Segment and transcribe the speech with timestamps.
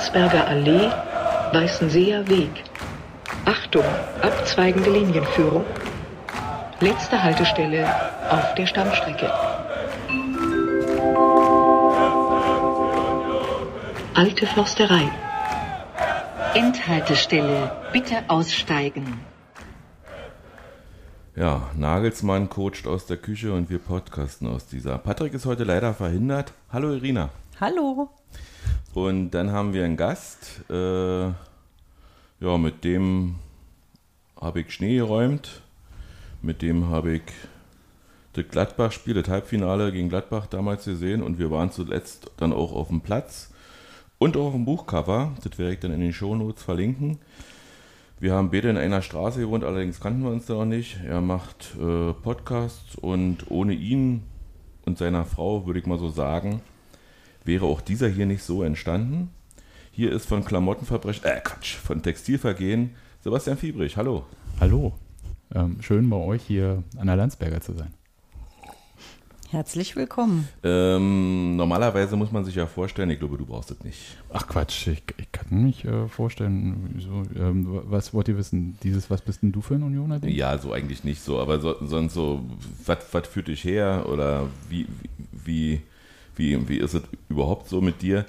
[0.00, 0.90] Landsberger Allee,
[1.52, 2.64] Weißenseer Weg.
[3.44, 3.84] Achtung,
[4.22, 5.62] abzweigende Linienführung.
[6.80, 7.86] Letzte Haltestelle
[8.30, 9.30] auf der Stammstrecke.
[14.14, 15.10] Alte Forsterei.
[16.54, 17.70] Endhaltestelle.
[17.92, 19.20] Bitte aussteigen.
[21.36, 24.96] Ja, Nagelsmann coacht aus der Küche und wir podcasten aus dieser.
[24.96, 26.54] Patrick ist heute leider verhindert.
[26.72, 27.28] Hallo Irina.
[27.60, 28.08] Hallo.
[28.94, 30.62] Und dann haben wir einen Gast.
[30.68, 33.36] Äh, ja, mit dem
[34.40, 35.62] habe ich Schnee geräumt.
[36.42, 37.22] Mit dem habe ich
[38.32, 41.22] das Gladbach-Spiel, das Halbfinale gegen Gladbach damals gesehen.
[41.22, 43.52] Und wir waren zuletzt dann auch auf dem Platz
[44.18, 45.32] und auch im Buchcover.
[45.42, 47.18] Das werde ich dann in den Shownotes verlinken.
[48.18, 51.00] Wir haben beide in einer Straße gewohnt, allerdings kannten wir uns da noch nicht.
[51.06, 54.22] Er macht äh, Podcasts und ohne ihn
[54.84, 56.60] und seiner Frau, würde ich mal so sagen,
[57.44, 59.30] wäre auch dieser hier nicht so entstanden.
[59.92, 62.90] Hier ist von Klamottenverbrechen, äh Quatsch, von Textilvergehen
[63.22, 63.96] Sebastian Fiebrich.
[63.96, 64.24] Hallo.
[64.60, 64.94] Hallo.
[65.54, 67.92] Ähm, schön bei euch hier an der Landsberger zu sein.
[69.50, 70.48] Herzlich willkommen.
[70.62, 73.98] Ähm, normalerweise muss man sich ja vorstellen, ich glaube, du brauchst es nicht.
[74.32, 76.94] Ach Quatsch, ich, ich kann mich äh, vorstellen.
[77.00, 78.78] So, ähm, was wollt ihr wissen?
[78.84, 80.18] Dieses, was bist denn du für ein Unioner?
[80.18, 80.28] -Ding?
[80.28, 82.44] Ja, so eigentlich nicht so, aber so, sonst so,
[82.86, 85.10] was führt dich her oder wie, wie,
[85.44, 85.82] wie,
[86.40, 88.26] wie ist es überhaupt so mit dir?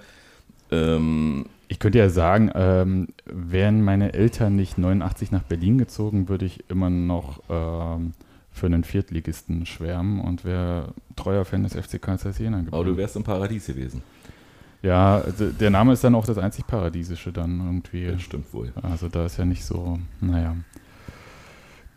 [0.72, 6.46] Ähm, ich könnte ja sagen, ähm, wären meine Eltern nicht 89 nach Berlin gezogen, würde
[6.46, 8.12] ich immer noch ähm,
[8.52, 12.74] für einen Viertligisten schwärmen und wäre treuer Fan des FC Karl Jena gewesen.
[12.74, 14.04] Aber du wärst im Paradies gewesen.
[14.82, 18.08] Ja, der Name ist dann auch das einzig Paradiesische dann irgendwie.
[18.08, 18.74] Das stimmt wohl.
[18.82, 20.56] Also da ist ja nicht so, naja.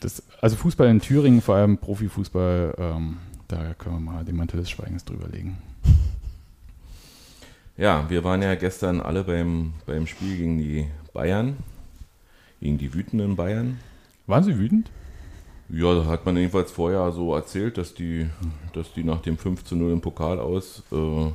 [0.01, 3.17] Das, also Fußball in Thüringen, vor allem Profifußball, ähm,
[3.49, 5.57] da können wir mal den Mantel des Schweigens drüber legen.
[7.77, 11.57] Ja, wir waren ja gestern alle beim, beim Spiel gegen die Bayern,
[12.61, 13.81] gegen die wütenden Bayern.
[14.27, 14.91] Waren sie wütend?
[15.69, 18.29] Ja, da hat man jedenfalls vorher so erzählt, dass die,
[18.75, 21.31] dass die nach dem 5 zu 0 im Pokal aus äh,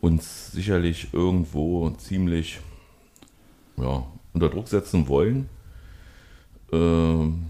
[0.00, 2.60] uns sicherlich irgendwo ziemlich
[3.76, 5.50] ja, unter Druck setzen wollen.
[6.72, 7.46] Ähm,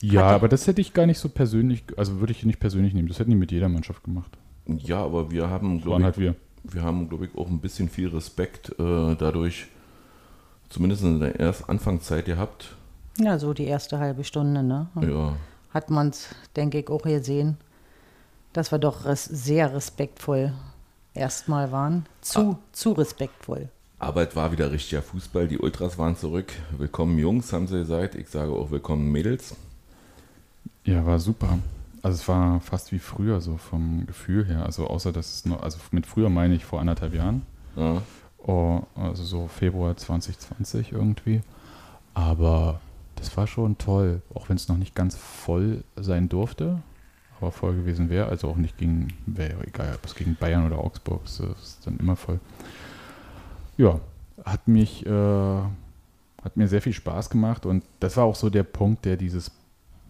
[0.00, 3.08] ja, aber das hätte ich gar nicht so persönlich, also würde ich nicht persönlich nehmen.
[3.08, 4.38] Das hätten die mit jeder Mannschaft gemacht.
[4.68, 6.34] Ja, aber wir haben, glaube ich, halt wir.
[6.62, 9.66] wir haben, glaube ich, auch ein bisschen viel Respekt äh, dadurch,
[10.68, 12.76] zumindest in der ersten Anfangszeit gehabt,
[13.20, 14.86] ja, so die erste halbe Stunde, ne?
[15.00, 15.36] Ja.
[15.74, 17.56] Hat man es, denke ich, auch gesehen,
[18.52, 20.52] dass wir doch res sehr respektvoll
[21.14, 22.06] erstmal waren.
[22.20, 22.58] Zu, ah.
[22.72, 23.68] zu respektvoll.
[23.98, 25.48] Aber es war wieder richtiger Fußball.
[25.48, 26.52] Die Ultras waren zurück.
[26.78, 28.14] Willkommen Jungs, haben sie gesagt.
[28.14, 29.56] Ich sage auch willkommen Mädels.
[30.84, 31.58] Ja, war super.
[32.02, 34.64] Also es war fast wie früher so vom Gefühl her.
[34.64, 37.42] Also außer dass es noch, also mit früher meine ich vor anderthalb Jahren.
[37.76, 38.02] Ja.
[38.38, 41.42] Oh, also so Februar 2020 irgendwie.
[42.14, 42.80] Aber
[43.16, 46.80] das war schon toll, auch wenn es noch nicht ganz voll sein durfte,
[47.40, 48.28] aber voll gewesen wäre.
[48.28, 51.98] Also auch nicht gegen, wäre egal, ob es gegen Bayern oder Augsburg ist, ist dann
[51.98, 52.40] immer voll.
[53.76, 54.00] Ja,
[54.44, 58.62] hat mich, äh, hat mir sehr viel Spaß gemacht und das war auch so der
[58.62, 59.50] Punkt, der dieses,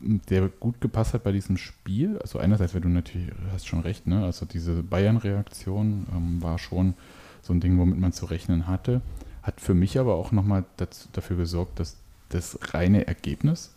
[0.01, 2.19] der gut gepasst hat bei diesem Spiel.
[2.19, 4.25] Also einerseits, wenn du natürlich, hast schon recht, ne?
[4.25, 6.95] Also diese Bayern-Reaktion ähm, war schon
[7.43, 9.01] so ein Ding, womit man zu rechnen hatte.
[9.43, 10.65] Hat für mich aber auch nochmal
[11.13, 11.97] dafür gesorgt, dass
[12.29, 13.75] das reine Ergebnis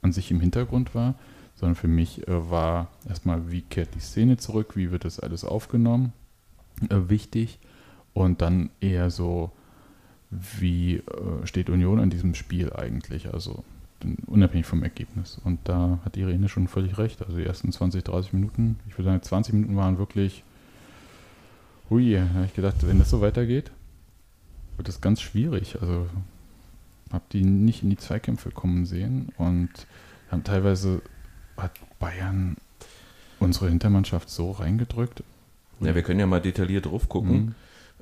[0.00, 1.14] an sich im Hintergrund war,
[1.54, 5.44] sondern für mich äh, war erstmal, wie kehrt die Szene zurück, wie wird das alles
[5.44, 6.12] aufgenommen,
[6.88, 7.58] äh, wichtig.
[8.14, 9.52] Und dann eher so,
[10.30, 13.64] wie äh, steht Union an diesem Spiel eigentlich, also
[14.26, 15.40] unabhängig vom Ergebnis.
[15.44, 17.22] Und da hat Irene schon völlig recht.
[17.22, 20.44] Also die ersten 20, 30 Minuten, ich würde sagen 20 Minuten waren wirklich,
[21.90, 23.70] hui, da habe ich gedacht, wenn das so weitergeht,
[24.76, 25.80] wird das ganz schwierig.
[25.80, 26.06] Also
[27.12, 29.70] habe die nicht in die Zweikämpfe kommen sehen und
[30.30, 31.02] haben teilweise
[31.56, 32.56] hat Bayern
[33.38, 35.22] unsere Hintermannschaft so reingedrückt.
[35.80, 37.32] Ja, wir können ja mal detailliert drauf gucken.
[37.32, 37.54] Mhm.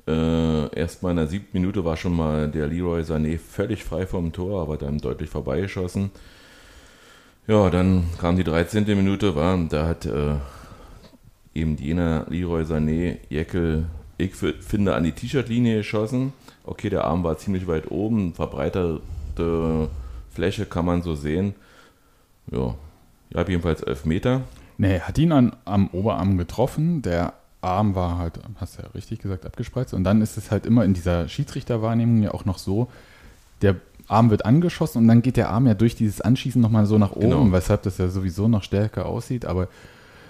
[0.07, 4.31] Äh, Erstmal in der siebten Minute war schon mal der Leroy Sané völlig frei vom
[4.31, 6.11] Tor, aber dann deutlich vorbeigeschossen.
[7.47, 8.85] Ja, dann kam die 13.
[8.85, 10.35] Minute, war, da hat äh,
[11.53, 13.85] eben jener Leroy Sané Jeckel,
[14.17, 16.33] ich finde, an die T-Shirt-Linie geschossen.
[16.63, 19.89] Okay, der Arm war ziemlich weit oben, verbreiterte
[20.29, 21.55] Fläche kann man so sehen.
[22.51, 22.75] Ja,
[23.29, 24.41] ich habe jedenfalls elf Meter.
[24.77, 27.01] Nee, hat ihn an, am Oberarm getroffen.
[27.01, 29.93] Der Arm war halt, hast du ja richtig gesagt, abgespreizt.
[29.93, 32.89] Und dann ist es halt immer in dieser Schiedsrichterwahrnehmung ja auch noch so,
[33.61, 33.75] der
[34.07, 37.11] Arm wird angeschossen und dann geht der Arm ja durch dieses Anschießen nochmal so nach
[37.11, 37.51] oben, genau.
[37.51, 39.45] weshalb das ja sowieso noch stärker aussieht.
[39.45, 39.67] Aber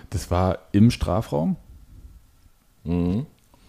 [0.09, 1.55] das war im Strafraum.
[2.83, 3.25] Mhm.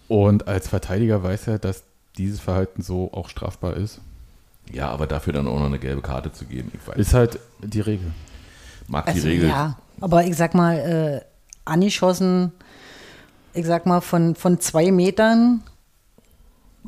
[0.07, 1.83] Und als Verteidiger weiß er, dass
[2.17, 4.01] dieses Verhalten so auch strafbar ist.
[4.71, 6.97] Ja, aber dafür dann auch noch eine gelbe Karte zu geben, ich weiß.
[6.97, 8.11] Ist halt die Regel.
[8.87, 9.49] Mag die Also, Regel.
[9.49, 11.21] Ja, aber ich sag mal, äh,
[11.65, 12.51] angeschossen,
[13.53, 15.61] ich sag mal, von, von zwei Metern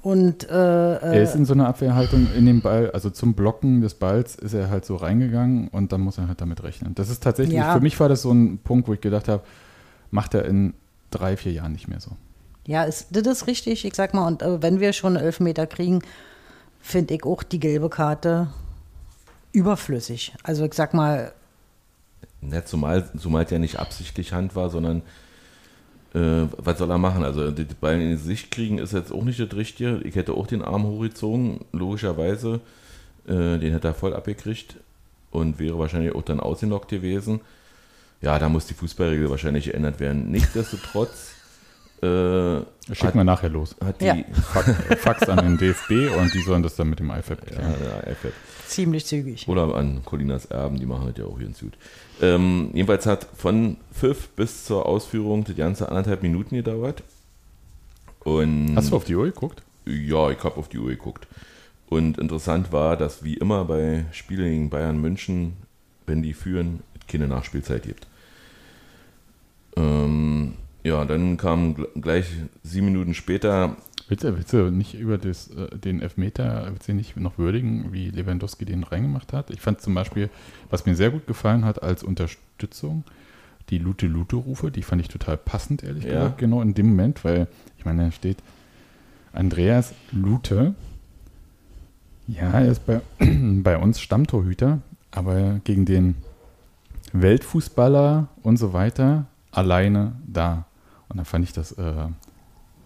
[0.02, 0.54] und äh,
[0.98, 4.54] Er ist in so einer Abwehrhaltung in den Ball, also zum Blocken des Balls ist
[4.54, 6.94] er halt so reingegangen und dann muss er halt damit rechnen.
[6.96, 7.74] Das ist tatsächlich, Ja.
[7.74, 9.44] für mich war das so ein Punkt, wo ich gedacht habe,
[10.12, 10.74] macht er in
[11.12, 12.12] drei, vier Jahren nicht mehr so.
[12.68, 15.66] ja, ist, das ist richtig, ich sag mal, und äh, wenn wir schon elf Meter
[15.68, 16.02] kriegen,
[16.82, 18.48] finde ich auch die gelbe Karte
[19.54, 20.34] überflüssig.
[20.44, 21.32] Also ich sag mal,
[22.42, 25.02] Ja, zumal, zumal es ja nicht absichtlich Hand war, sondern
[26.16, 27.24] äh, was soll er machen?
[27.24, 30.00] Also die die Ball in die Sicht kriegen ist jetzt auch nicht das Richtige.
[30.04, 32.62] Ich hätte auch den Arm hochgezogen, logischerweise.
[33.28, 34.78] Äh, den hätte er voll abgekriegt
[35.32, 37.42] und wäre wahrscheinlich auch dann ausgenockt gewesen.
[38.22, 40.32] Ja, da muss die Fußballregel wahrscheinlich geändert werden.
[40.32, 41.34] Nichtsdestotrotz
[42.02, 42.06] äh,
[42.92, 43.76] Schicken hat, wir nachher los.
[43.84, 44.16] hat die Ja.
[44.98, 47.76] Fax, an den DFB und die sollen das dann mit dem IFAB ja, klären.
[47.84, 48.32] ja, iPad.
[48.68, 49.48] ziemlich zügig.
[49.48, 51.74] Oder an Colinas Erben, die machen das ja auch ganz gut.
[52.22, 57.04] Ähm, jedenfalls hat von Pfiff bis zur Ausführung die ganze anderthalb Minuten gedauert.
[58.24, 59.62] Und Hast du auf die Uhr geguckt?
[59.86, 61.28] ja, ich habe auf die Uhr geguckt.
[61.88, 65.54] Und interessant war, dass wie immer bei Spielen gegen Bayern München,
[66.08, 68.08] wenn die führen, keine Nachspielzeit gibt.
[69.76, 70.54] Ähm,
[70.84, 72.26] ja, dann kam gl- gleich
[72.64, 73.76] sieben Minuten später
[74.08, 77.92] Willst du, willst du nicht über das, äh, den Elfmeter, willst du nicht noch würdigen,
[77.92, 79.50] wie Lewandowski den reingemacht hat?
[79.50, 80.30] Ich fand zum Beispiel,
[80.70, 83.04] was mir sehr gut gefallen hat als Unterstützung,
[83.70, 86.12] die Lute-Lute-Rufe, die fand ich total passend, ehrlich Ja.
[86.12, 87.48] gesagt, genau in dem Moment, weil,
[87.80, 88.38] ich meine, da steht
[89.34, 90.76] Andreas Lute.
[92.28, 96.16] Ja, er ist bei, bei uns Stammtorhüter, aber gegen den
[97.14, 100.66] Weltfußballer und so weiter alleine da.
[101.10, 101.94] Und da fand ich das, äh,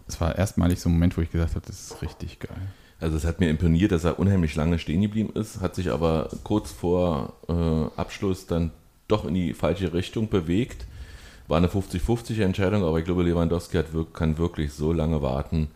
[0.09, 2.57] es war erstmalig so ein Moment, wo ich gesagt habe, das ist richtig geil.
[2.99, 6.29] Also es hat mir imponiert, dass er unheimlich lange stehen geblieben ist, hat sich aber
[6.43, 8.71] kurz vor äh, Abschluss dann
[9.07, 10.85] doch in die falsche Richtung bewegt.
[11.47, 15.69] War eine 50-50 Entscheidung, aber ich glaube, Lewandowski hat, kann wirklich so lange warten,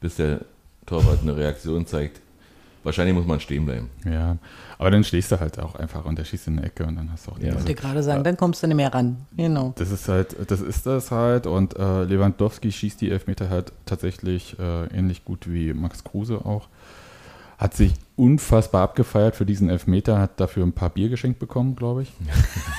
[0.00, 0.40] bis der
[0.84, 2.20] Torwart eine Reaktion zeigt.
[2.86, 3.90] Wahrscheinlich muss man stehen bleiben.
[4.04, 4.36] Ja,
[4.78, 7.10] aber dann stehst du halt auch einfach und der schießt in eine Ecke und dann
[7.12, 7.50] hast du auch die Ja.
[7.50, 9.16] Ich wollte gerade sagen, dann kommst du nicht mehr ran.
[9.36, 9.74] Genau.
[9.76, 14.56] Das ist halt, das ist das halt und äh, Lewandowski schießt die Elfmeter halt tatsächlich
[14.60, 16.68] äh, ähnlich gut wie Max Kruse auch.
[17.58, 22.02] Hat sich unfassbar abgefeiert für diesen Elfmeter, hat dafür ein paar Bier geschenkt bekommen, glaube
[22.02, 22.12] ich.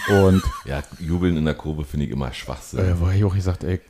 [0.23, 2.79] Und Ja, jubeln in der Kurve finde ich immer Schwachsinn.
[2.79, 3.81] äh, wo ich auch gesagt, ey,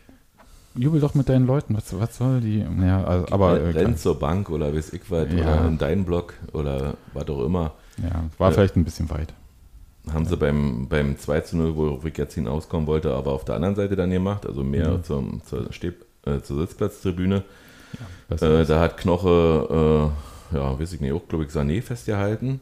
[0.77, 2.65] jubel doch mit deinen Leuten, was, was soll die?
[2.81, 5.39] Ja, also, aber äh, Renn zur Bank oder weiß ich was, Ja.
[5.41, 7.73] oder in deinen Block oder was auch immer.
[8.01, 9.33] ja, war Äh, vielleicht ein bisschen weit.
[10.13, 13.55] Haben sie beim, beim 2 zu 0, wo Rick jetzt hinauskommen wollte, aber auf der
[13.55, 15.03] anderen Seite dann gemacht, also mehr Mhm.
[15.03, 17.43] zum, zur, Steb, äh, zur Sitzplatztribüne.
[18.29, 20.11] Besser Äh, da hat Knoche,
[20.53, 22.61] äh, ja, weiß ich nicht, auch, glaube ich, Sané festgehalten.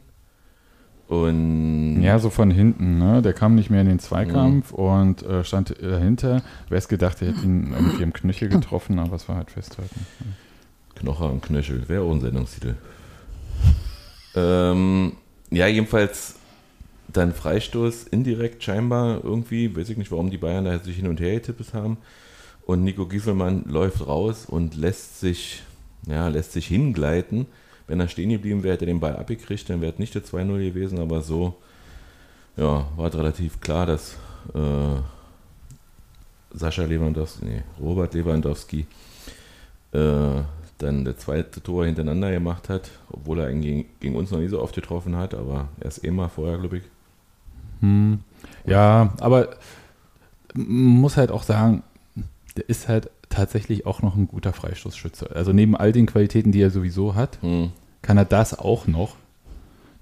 [1.08, 3.22] Und Ja, so von hinten, ne?
[3.22, 4.78] Der kam nicht mehr in den Zweikampf Mhm.
[4.78, 6.42] und äh, stand dahinter.
[6.68, 10.06] Wer es gedacht, er hätte ihn irgendwie im Knöchel getroffen, aber es war halt festhalten.
[10.96, 12.74] Knoche am Knöchel, wäre auch ein Sendungstitel.
[14.34, 15.12] ähm,
[15.50, 16.34] ja, jedenfalls
[17.08, 21.20] dann Freistoß indirekt scheinbar irgendwie, weiß ich nicht, warum die Bayern da sich hin und
[21.20, 21.98] her getippt haben.
[22.66, 25.62] Und Nico Gieselmann läuft raus und lässt sich,
[26.08, 27.46] ja, lässt sich hingleiten.
[27.86, 30.24] Wenn er stehen geblieben wäre, hätte er den Ball abgekriegt, dann wäre es nicht der
[30.24, 31.56] 2-0 gewesen, aber so,
[32.56, 34.16] ja, war relativ klar, dass
[34.54, 34.96] äh,
[36.52, 38.86] Sascha Lewandowski, nee, Robert Lewandowski
[39.92, 40.42] äh,
[40.78, 44.60] dann der zweite Tor hintereinander gemacht hat, obwohl er gegen, gegen uns noch nie so
[44.60, 46.82] oft getroffen hat, aber erst mal vorher, glaube ich.
[47.80, 48.20] Hm.
[48.66, 49.56] Ja, aber
[50.54, 51.82] muss halt auch sagen,
[52.56, 55.30] der ist halt tatsächlich auch noch ein guter Freistoßschütze.
[55.34, 57.70] Also neben all den Qualitäten, die er sowieso hat, Hm.
[58.02, 59.16] kann er das auch noch.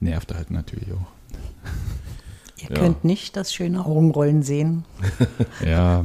[0.01, 1.07] Nervt er halt natürlich auch.
[2.63, 2.81] Ihr Ja.
[2.83, 4.85] könnt nicht das schöne Augenrollen sehen,
[5.65, 6.05] Ja,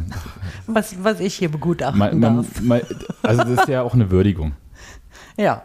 [0.67, 2.61] was, was ich hier begutachten man, man, darf.
[2.61, 2.81] man,
[3.23, 4.53] also das ist ja auch eine Würdigung.
[5.37, 5.63] Ja.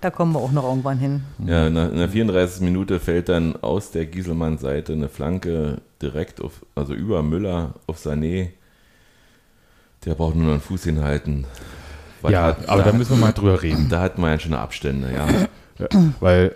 [0.00, 1.22] Da kommen wir auch noch irgendwann hin.
[1.46, 2.62] Ja, in der, in der 34.
[2.62, 8.48] Minute fällt dann aus der Gieselmann-Seite eine Flanke direkt auf, also über Müller auf Sané.
[10.04, 11.44] Der braucht nur noch einen Fuß hinhalten.
[12.28, 13.88] Ja, hat- aber da müssen wir mal drüber reden.
[13.88, 15.26] Da hat man ja schon Abstände, ja.
[15.78, 15.88] Ja,
[16.20, 16.54] weil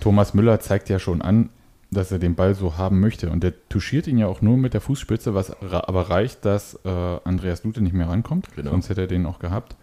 [0.00, 1.50] Thomas Müller zeigt ja schon an,
[1.90, 3.30] dass er den Ball so haben möchte.
[3.30, 6.88] Und der touchiert ihn ja auch nur mit der Fußspitze, was aber reicht, dass äh,
[7.24, 8.48] Andreas Lute nicht mehr rankommt.
[8.56, 8.70] Genau.
[8.70, 9.76] Sonst hätte er den auch gehabt.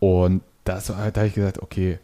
[0.00, 1.98] Und das, da habe ich gesagt, okay,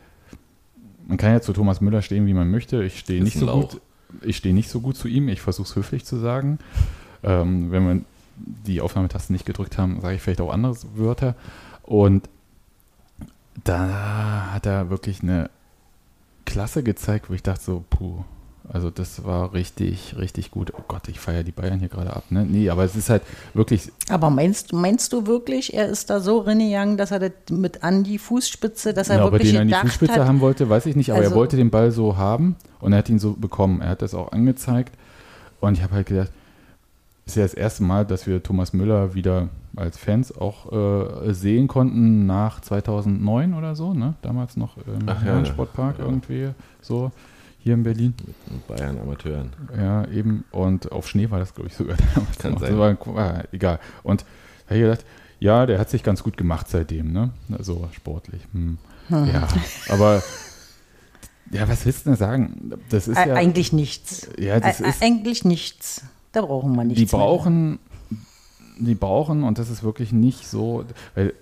[1.06, 2.82] man kann ja zu Thomas Müller stehen, wie man möchte.
[2.82, 3.70] Ich stehe nicht so Lauch.
[3.72, 3.80] gut.
[4.22, 5.28] Ich stehe nicht so gut zu ihm.
[5.28, 6.58] Ich versuche es höflich zu sagen.
[7.22, 8.04] Ähm, wenn man
[8.36, 11.34] die Aufnahmetaste nicht gedrückt haben, sage ich vielleicht auch andere Wörter.
[11.82, 12.28] Und
[13.62, 15.50] da hat er wirklich eine
[16.44, 18.24] Klasse gezeigt, wo ich dachte so, puh,
[18.72, 20.72] also das war richtig, richtig gut.
[20.76, 22.24] Oh Gott, ich feiere die Bayern hier gerade ab.
[22.30, 22.46] Ne?
[22.48, 23.22] Nee, aber es ist halt
[23.52, 23.92] wirklich.
[24.08, 28.04] Aber meinst, meinst du wirklich, er ist da so reingegangen, dass er das mit an
[28.04, 30.68] die Fußspitze, dass er ja, wirklich ob er den an die Fußspitze hat, haben wollte,
[30.70, 33.18] weiß ich nicht, aber Also- er wollte den Ball so haben und er hat ihn
[33.18, 33.82] so bekommen.
[33.82, 34.94] Er hat das auch angezeigt
[35.60, 36.30] und ich habe halt gedacht,
[37.26, 40.72] ist ja das erste Mal, dass wir Thomas Müller wieder als Fans auch
[41.26, 44.14] äh, sehen konnten nach 2009 oder so, ne?
[44.22, 46.04] Damals noch im Ach ja, Sportpark ja.
[46.04, 46.50] irgendwie
[46.80, 47.10] so
[47.58, 48.14] hier in Berlin.
[48.50, 49.52] Mit Bayern Amateuren.
[49.76, 50.44] Ja, eben.
[50.50, 52.38] Und auf Schnee war das, glaube ich, sogar damals.
[52.38, 52.60] Kann noch.
[52.60, 52.78] sein.
[52.78, 53.80] War, war egal.
[54.02, 55.04] Und da habe ich gedacht,
[55.40, 57.30] ja, der hat sich ganz gut gemacht seitdem, ne?
[57.58, 58.42] So sportlich.
[58.52, 58.78] Hm.
[59.10, 59.48] Ja,
[59.88, 60.22] aber
[61.50, 62.72] ja, was willst du denn sagen?
[62.88, 63.34] Das ist ja.
[63.34, 64.28] eigentlich nichts.
[64.38, 66.02] Ja, das ist- eigentlich nichts.
[66.34, 66.98] Da brauchen wir nichts.
[66.98, 67.24] die mehr.
[67.24, 67.78] brauchen,
[68.78, 71.32] die brauchen, und das ist wirklich nicht so, weil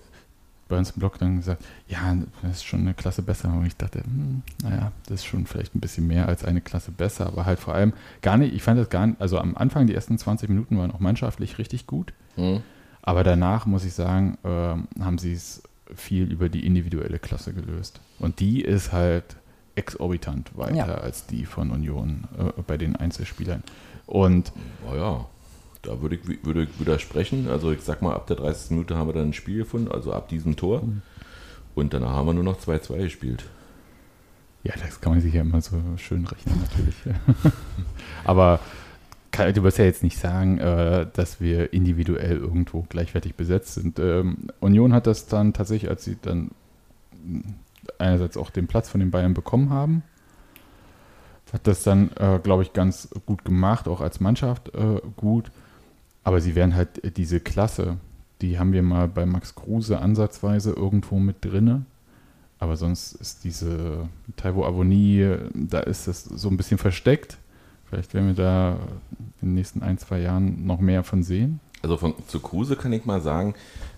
[0.69, 3.49] bei uns im Blog dann gesagt, ja, das ist schon eine Klasse besser.
[3.53, 6.91] Und ich dachte, hm, naja, das ist schon vielleicht ein bisschen mehr als eine Klasse
[6.91, 9.87] besser, aber halt vor allem gar nicht, ich fand das gar nicht, also am Anfang,
[9.87, 12.61] die ersten 20 Minuten waren auch mannschaftlich richtig gut, Hm?
[13.01, 15.61] aber danach, muss ich sagen, ähm, haben sie es
[15.93, 17.99] viel über die individuelle Klasse gelöst.
[18.17, 19.35] Und die ist halt
[19.75, 20.85] exorbitant weiter Ja.
[20.95, 23.63] als die von Union äh, bei den Einzelspielern.
[24.05, 24.51] Und
[24.89, 25.25] Oh ja,
[25.81, 27.47] da würde ich, würde ich widersprechen.
[27.47, 28.71] Also ich sag mal, ab der 30.
[28.71, 30.83] Minute haben wir dann ein Spiel gefunden, also ab diesem Tor.
[31.75, 33.45] Und danach haben wir nur noch 2-2 gespielt.
[34.63, 36.95] Ja, das kann man sich ja immer so schön rechnen, natürlich.
[38.23, 38.59] Aber
[39.31, 43.99] kann, du wirst ja jetzt nicht sagen, äh, dass wir individuell irgendwo gleichwertig besetzt sind.
[43.99, 46.51] Ähm, Union hat das dann tatsächlich, als sie dann
[47.97, 50.03] einerseits auch den Platz von den Bayern bekommen haben,
[51.53, 55.51] hat das dann, äh, glaube ich, ganz gut gemacht, auch als Mannschaft äh, gut.
[56.23, 57.97] Aber sie wären halt äh, diese Klasse,
[58.41, 61.85] die haben wir mal bei Max Kruse ansatzweise irgendwo mit drinne.
[62.59, 67.37] Aber sonst ist diese Taiwo Avonie, da ist das so ein bisschen versteckt.
[67.85, 68.77] Vielleicht werden wir da
[69.41, 71.59] in den nächsten ein, zwei Jahren noch mehr von sehen.
[71.83, 73.53] Also von, zu Kruse kann ich mal sagen,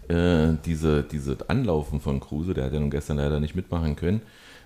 [0.09, 4.21] äh, diese, diese Anlaufen von Kruse, der hat ja nun gestern leider nicht mitmachen können,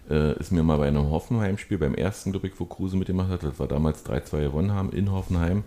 [0.09, 3.43] äh, ist mir mal bei einem Hoffenheim-Spiel, beim ersten, glaube ich, wo Kruse mitgemacht hat,
[3.43, 5.63] das war damals 3-2 gewonnen haben in Hoffenheim,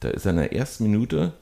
[0.00, 1.32] da ist er in der ersten Minute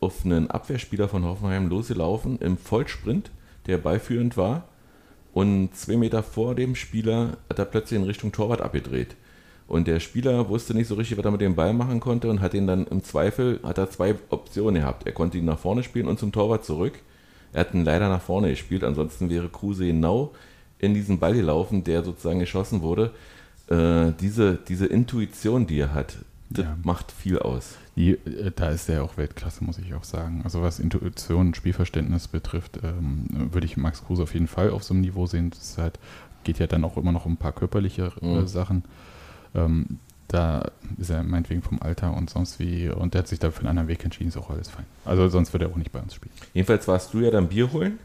[0.00, 3.30] auf einen Abwehrspieler von Hoffenheim losgelaufen im Vollsprint,
[3.66, 4.68] der beiführend war.
[5.32, 9.16] Und zwei Meter vor dem Spieler hat er plötzlich in Richtung Torwart abgedreht.
[9.66, 12.40] Und der Spieler wusste nicht so richtig, was er mit dem Ball machen konnte und
[12.40, 15.06] hat ihn dann im Zweifel, hat er zwei Optionen gehabt.
[15.06, 16.94] Er konnte ihn nach vorne spielen und zum Torwart zurück.
[17.52, 20.32] Er hat ihn leider nach vorne gespielt, ansonsten wäre Kruse genau
[20.84, 23.10] in diesen Ball gelaufen, der sozusagen geschossen wurde.
[23.68, 26.16] Äh, diese, diese Intuition, die er hat,
[26.50, 26.76] das Ja.
[26.84, 27.76] macht viel aus.
[27.96, 30.42] Die, äh, da ist er auch Weltklasse, muss ich auch sagen.
[30.44, 34.84] Also was Intuition und Spielverständnis betrifft, ähm, würde ich Max Kruse auf jeden Fall auf
[34.84, 35.50] so einem Niveau sehen.
[35.50, 35.98] Das ist halt,
[36.44, 38.46] geht ja dann auch immer noch um ein paar körperliche äh, Mhm.
[38.46, 38.84] Sachen.
[39.54, 39.98] Ähm,
[40.28, 43.68] da ist er meinetwegen vom Alter und sonst wie, und der hat sich dafür einen
[43.70, 44.84] anderen Weg entschieden, ist auch alles fein.
[45.04, 46.32] Also sonst würde er auch nicht bei uns spielen.
[46.54, 47.98] Jedenfalls warst du ja dann Bier holen.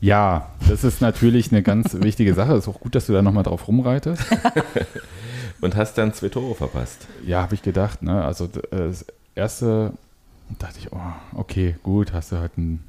[0.00, 2.54] Ja, das ist natürlich eine ganz wichtige Sache.
[2.54, 4.22] ist auch gut, dass du da nochmal drauf rumreitest.
[5.60, 7.06] und hast dann zwei Tore verpasst.
[7.26, 8.02] Ja, habe ich gedacht.
[8.02, 8.24] Ne?
[8.24, 9.04] Also äh, das
[9.34, 9.92] erste
[10.58, 10.98] dachte ich, oh,
[11.34, 12.82] okay, gut, hast du halt ein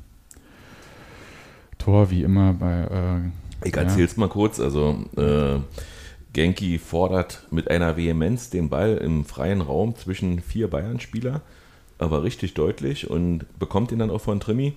[1.77, 2.81] Tor wie immer bei.
[3.63, 3.81] Äh, Ich ja.
[3.81, 4.59] erzähl's mal kurz.
[4.59, 5.59] Also äh,
[6.33, 11.41] Genki fordert mit einer Vehemenz den Ball im freien Raum zwischen vier Bayern-Spieler,
[11.97, 14.73] aber richtig deutlich und bekommt ihn dann auch von Trimi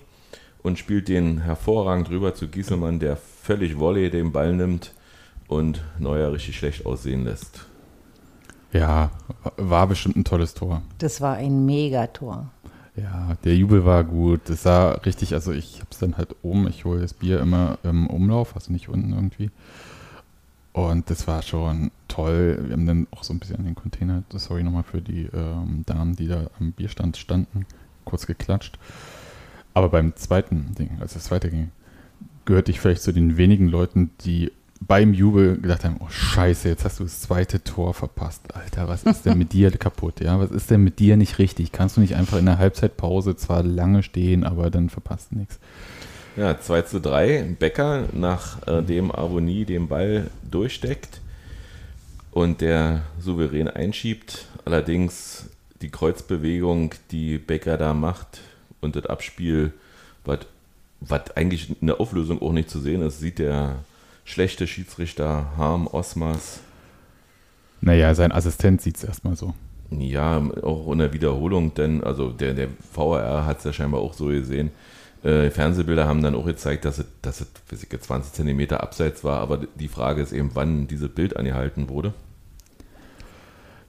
[0.65, 4.93] und spielt den hervorragend rüber zu Gieselmann, der völlig Volley den Ball nimmt
[5.47, 7.67] und Neuer richtig schlecht aussehen lässt.
[8.73, 9.11] Ja,
[9.57, 10.81] war bestimmt ein tolles Tor.
[10.97, 12.49] Das war ein Megator.
[12.95, 14.41] Ja, der Jubel war gut.
[14.45, 17.77] Das sah richtig, also ich habe es dann halt oben, ich hole das Bier immer
[17.83, 19.51] im Umlauf, also nicht unten irgendwie.
[20.73, 22.57] Und das war schon toll.
[22.63, 25.83] Wir haben dann auch so ein bisschen an den Container, sorry nochmal für die ähm,
[25.85, 27.67] Damen, die da am Bierstand standen,
[28.03, 28.79] kurz geklatscht.
[29.75, 31.69] Aber beim zweiten Ding, als es weiterging,
[32.45, 36.85] gehörte ich vielleicht zu den wenigen Leuten, die beim Jubel gedacht haben, oh scheiße, jetzt
[36.85, 38.55] hast du das zweite Tor verpasst.
[38.55, 40.21] Alter, was ist denn mit dir kaputt?
[40.21, 41.73] Ja, was ist denn mit dir nicht richtig?
[41.73, 45.59] Kannst du nicht einfach in der Halbzeitpause zwar lange stehen, aber dann verpasst du nichts?
[46.37, 47.55] Ja, 2 zu 3.
[47.59, 51.19] Becker, nachdem Avonie den Ball durchsteckt
[52.31, 54.45] und der souverän einschiebt.
[54.63, 55.49] Allerdings
[55.81, 58.39] die Kreuzbewegung, die Becker da macht
[58.85, 59.73] und das Abspiel,
[60.23, 60.39] was
[61.35, 63.79] eigentlich in der Auflösung auch nicht zu sehen ist, sieht der
[64.23, 66.61] schlechte Schiedsrichter Harm Osmas.
[67.81, 69.53] Naja, sein Assistent sieht es erstmal so.
[69.91, 74.13] Ja, auch in der Wiederholung, denn also der, der VAR hat es ja scheinbar auch
[74.13, 74.71] so gesehen.
[75.23, 79.23] Äh, Fernsehbilder haben dann auch gezeigt, dass es, dass es weiß ich, 20 Zentimeter abseits
[79.23, 82.13] war, aber die Frage ist eben, wann dieses Bild angehalten wurde.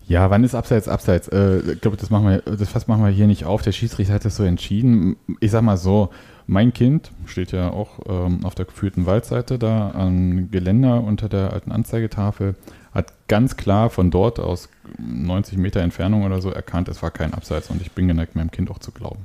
[0.09, 1.29] Ja, wann ist Abseits Abseits?
[1.29, 3.63] Äh, ich glaube, das machen wir, das Fass machen wir hier nicht auf.
[3.63, 5.17] Der Schiedsrichter hat das so entschieden.
[5.41, 6.11] Ich sag mal so,
[6.47, 11.53] mein Kind steht ja auch ähm, auf der geführten Waldseite da am Geländer unter der
[11.53, 12.55] alten Anzeigetafel,
[12.93, 17.35] hat ganz klar von dort aus 90 Meter Entfernung oder so erkannt, es war kein
[17.35, 19.25] Abseits und ich bin geneigt, meinem Kind auch zu glauben.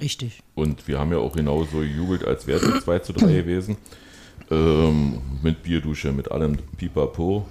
[0.00, 0.40] Richtig.
[0.54, 3.76] Und wir haben ja auch genauso gejubelt, als wäre es 2 zu 3 gewesen.
[4.50, 7.46] Ähm, mit Bierdusche, mit allem Pipapo.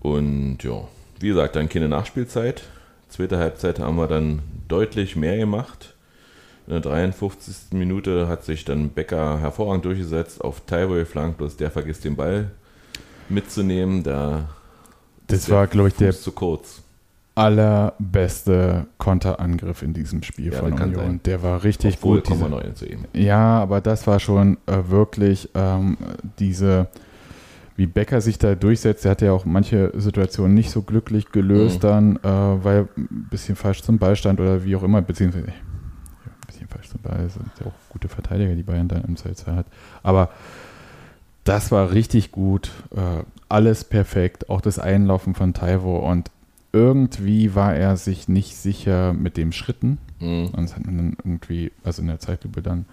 [0.00, 0.82] Und ja,
[1.22, 2.62] wie gesagt, dann keine Nachspielzeit.
[3.08, 5.94] Zweite Halbzeit haben wir dann deutlich mehr gemacht.
[6.66, 7.72] In der 53.
[7.72, 12.50] Minute hat sich dann Becker hervorragend durchgesetzt, auf Taiwo geflankt, bloß der vergisst den Ball
[13.28, 14.02] mitzunehmen.
[14.02, 14.48] Da
[15.26, 16.82] das war, glaube ich, der zu kurz.
[17.34, 20.94] allerbeste Konterangriff in diesem Spiel Ja, von Union.
[20.94, 21.20] sein.
[21.24, 22.28] Der war richtig Obwohl, gut.
[22.30, 25.96] Diese, ja, aber das war schon äh, wirklich ähm,
[26.38, 26.88] diese,
[27.82, 29.04] wie Becker sich da durchsetzt.
[29.04, 31.80] Der hat ja auch manche Situationen nicht so glücklich gelöst Mhm.
[31.88, 35.52] dann, äh, weil ein bisschen falsch zum Ball stand oder wie auch immer, beziehungsweise ja,
[35.52, 39.56] ein bisschen falsch zum Ball sind ja auch gute Verteidiger, die Bayern da im Zweifelsfall
[39.56, 39.66] hat.
[40.04, 40.30] Aber
[41.42, 42.70] das war richtig gut.
[42.94, 44.48] Äh, alles perfekt.
[44.48, 45.96] Auch das Einlaufen von Taiwo.
[45.96, 46.30] Und
[46.72, 49.98] irgendwie war er sich nicht sicher mit dem Schritten.
[50.20, 50.50] Mhm.
[50.52, 52.84] Und das hat man dann irgendwie, also in der Zeitlupe dann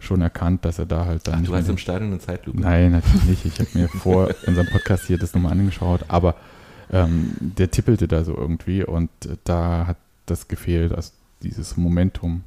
[0.00, 2.60] schon erkannt, dass er da halt dann Ach, du hast den- im Stadion eine Zeitlupe.
[2.60, 3.46] Nein, natürlich nicht.
[3.46, 6.34] Ich habe mir vor unserem Podcast hier das nochmal angeschaut, aber
[6.92, 12.42] ähm, der tippelte da so irgendwie und äh, da hat das gefehlt, also dieses Momentum,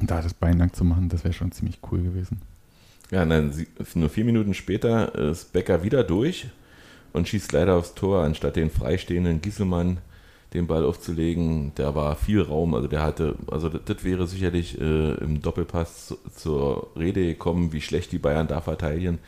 [0.00, 2.40] da das Bein lang zu machen, das wäre schon ziemlich cool gewesen.
[3.10, 3.52] Ja, dann
[3.94, 6.48] nur vier Minuten später ist Becker wieder durch
[7.12, 9.98] und schießt leider aufs Tor, anstatt den freistehenden Gieselmann
[10.54, 11.72] den Ball aufzulegen.
[11.76, 16.08] Da war viel Raum, also der hatte, also das, das wäre sicherlich äh, im Doppelpass
[16.08, 19.18] zu, zur Rede gekommen, wie schlecht die Bayern da verteidigen.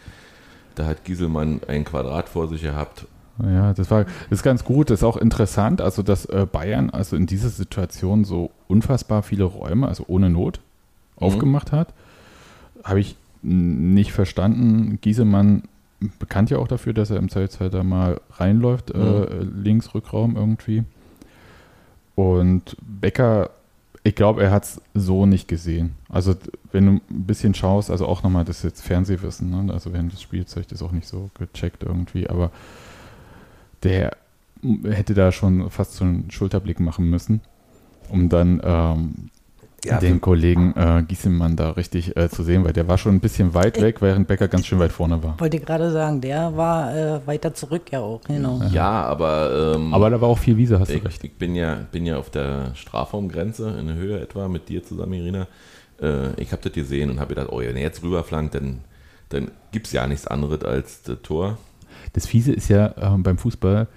[0.75, 3.07] Da hat Gieselmann ein Quadrat vor sich gehabt.
[3.42, 6.90] Ja, das war das ist ganz gut, das ist auch interessant, also dass äh, Bayern
[6.90, 10.61] also in dieser Situation so unfassbar viele Räume, also ohne Not,
[11.20, 11.27] Mhm.
[11.29, 11.92] aufgemacht hat.
[12.85, 14.99] Habe ich nicht verstanden.
[15.01, 15.62] Giesemann
[16.18, 19.62] bekannt ja auch dafür, dass er im Zweifelsfall da mal reinläuft, äh, Mhm.
[19.62, 20.85] links Rückraum irgendwie.
[22.14, 23.51] Und Becker,
[24.05, 25.96] ich glaube, er hat es so nicht gesehen.
[26.09, 26.35] Also
[26.72, 29.72] wenn du ein bisschen schaust, also auch nochmal, das ist jetzt Fernsehwissen, ne?
[29.72, 32.51] also während des ich das auch nicht so gecheckt irgendwie, aber
[33.83, 34.16] der
[34.85, 37.40] hätte da schon fast so einen Schulterblick machen müssen,
[38.09, 39.31] um dann ähm,
[39.85, 43.21] Ja, den Kollegen äh, Giesemann da richtig äh, zu sehen, weil der war schon ein
[43.21, 45.40] bisschen weit weg, während Becker ganz schön weit vorne war.
[45.40, 48.61] Wollte ich gerade sagen, der war äh, weiter zurück ja auch, genau.
[48.71, 51.25] Ja, aber, ähm, Aber da war auch viel Wiese, hast du ich, recht.
[51.25, 55.14] ich bin ja, bin ja auf der Strafraumgrenze in der Höhe etwa mit dir zusammen,
[55.14, 55.49] Irina.
[56.01, 58.83] Äh, ich habe das gesehen und habe gedacht, oh, wenn er jetzt rüberflankt, dann,
[59.31, 61.59] dann gibt es ja nichts anderes als das Tor.
[62.12, 63.88] Das Fiese ist ja ähm, beim Fußball,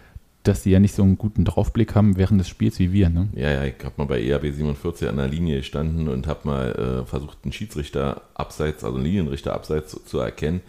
[0.47, 3.09] dass die ja nicht so einen guten Draufblick haben während des Spiels wie wir.
[3.09, 3.29] Ne?
[3.33, 6.41] Ja, ja, ich habe mal bei E ERB 47 an der Linie gestanden und habe
[6.43, 10.61] mal äh, versucht, einen Schiedsrichter abseits, also einen Linienrichter abseits zu, zu erkennen.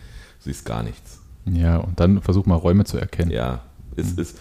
[0.42, 1.20] Du siehst gar nichts.
[1.46, 3.30] Ja, und dann versuch mal Räume zu erkennen.
[3.30, 3.62] Ja,
[3.96, 4.38] ist, ist,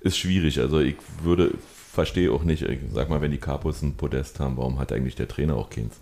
[0.00, 0.60] ist schwierig.
[0.60, 1.52] Also ich würde,
[1.92, 5.14] verstehe auch nicht, ich sag mal, wenn die Capos ein Podest haben, warum hat eigentlich
[5.14, 5.98] der Trainer auch keins?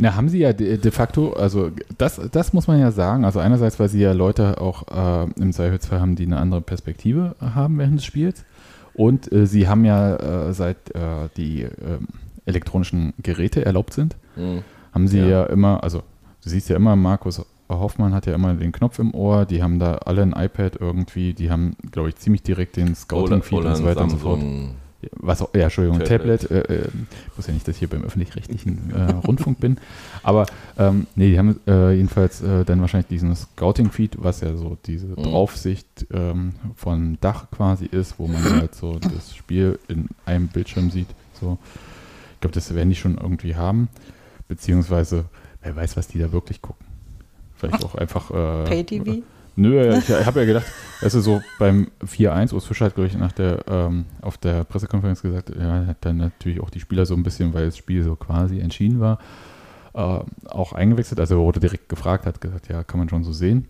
[0.00, 3.24] Na, haben sie ja de, de facto, also das, das muss man ja sagen.
[3.24, 7.36] Also einerseits, weil sie ja Leute auch äh, im Zweifelsfall haben, die eine andere Perspektive
[7.40, 8.44] haben während des Spiels.
[8.94, 12.08] Und äh, sie haben ja, äh, seit äh, die ähm,
[12.46, 14.62] elektronischen Geräte erlaubt sind, Hm.
[14.92, 15.28] haben sie Ja.
[15.28, 15.42] ja.
[15.46, 15.98] immer, also
[16.42, 19.78] du siehst ja immer, Markus Hoffmann hat ja immer den Knopf im Ohr, die haben
[19.78, 23.84] da alle ein iPad irgendwie, die haben, glaube ich, ziemlich direkt den Scouting-Feed und so
[23.84, 24.40] weiter und so fort.
[25.16, 26.42] Was auch, ja, Entschuldigung, Tablet.
[26.42, 26.68] Tablet.
[26.70, 26.88] äh, äh,
[27.30, 29.78] ich wusste ja nicht, dass ich hier beim öffentlich-rechtlichen äh, Rundfunk bin.
[30.22, 30.46] Aber
[30.78, 35.06] ähm, nee, die haben äh, jedenfalls äh, dann wahrscheinlich diesen Scouting-Feed, was ja so diese
[35.08, 35.22] Mhm.
[35.22, 40.90] Draufsicht ähm, von Dach quasi ist, wo man halt so das Spiel in einem Bildschirm
[40.90, 41.08] sieht.
[41.40, 41.58] So.
[42.34, 43.88] Ich glaube, das werden die schon irgendwie haben.
[44.48, 45.24] Beziehungsweise,
[45.62, 46.84] wer weiß, was die da wirklich gucken.
[47.56, 48.30] Vielleicht auch einfach.
[48.30, 49.22] Äh, Pay-TV?
[49.56, 50.66] Nö, ich habe ja gedacht,
[51.00, 55.22] also so beim 4-1, Urs Fischer hat, glaube ich, nach der, ähm, auf der Pressekonferenz
[55.22, 58.16] gesagt, ja, hat dann natürlich auch die Spieler so ein bisschen, weil das Spiel so
[58.16, 59.18] quasi entschieden war,
[59.94, 61.20] äh, auch eingewechselt.
[61.20, 63.68] Also er wurde direkt gefragt, hat gesagt, ja, kann man schon so sehen.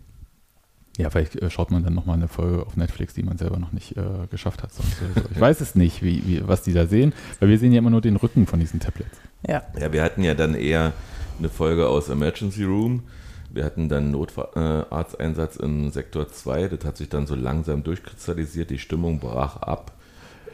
[0.98, 3.72] Ja, vielleicht äh, schaut man dann nochmal eine Folge auf Netflix, die man selber noch
[3.72, 4.72] nicht äh, geschafft hat.
[4.72, 5.22] Sonst, so.
[5.30, 7.90] Ich weiß es nicht, wie, wie, was die da sehen, weil wir sehen ja immer
[7.90, 9.16] nur den Rücken von diesen Tablets.
[9.46, 9.62] Ja.
[9.80, 10.92] Ja, wir hatten ja dann eher
[11.38, 13.04] eine Folge aus Emergency Room.
[13.52, 16.68] Wir hatten dann Notarzteinsatz in Sektor 2.
[16.68, 18.70] Das hat sich dann so langsam durchkristallisiert.
[18.70, 19.92] Die Stimmung brach ab.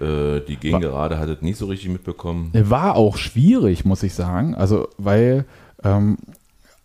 [0.00, 2.50] Äh, die Gegengerade hat es nicht so richtig mitbekommen.
[2.54, 4.54] War auch schwierig, muss ich sagen.
[4.54, 5.44] Also, weil
[5.84, 6.18] ähm,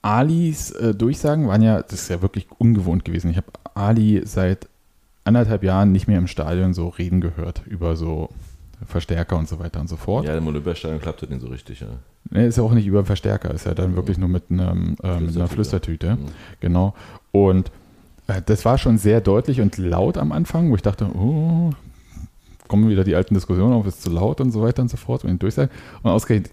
[0.02, 3.32] Alis äh, Durchsagen waren ja, das ist ja wirklich ungewohnt gewesen.
[3.32, 4.67] Ich habe Ali seit
[5.24, 8.30] anderthalb Jahren nicht mehr im Stadion so reden gehört über so
[8.85, 10.25] Verstärker und so weiter und so fort.
[10.25, 11.81] Ja, im Olympiastadion klappt das nicht so richtig.
[11.81, 11.87] Ja.
[12.29, 15.19] Nee, ist ja auch nicht über Verstärker, ist ja dann wirklich nur mit, einem, äh,
[15.19, 16.15] mit einer Flüstertüte.
[16.15, 16.25] Mhm.
[16.59, 16.93] Genau.
[17.31, 17.71] Und
[18.27, 21.71] äh, das war schon sehr deutlich und laut am Anfang, wo ich dachte, oh,
[22.67, 25.23] kommen wieder die alten Diskussionen auf, ist zu laut und so weiter und so fort
[25.23, 25.71] und den Durchsagen.
[26.03, 26.51] Und ausgerechnet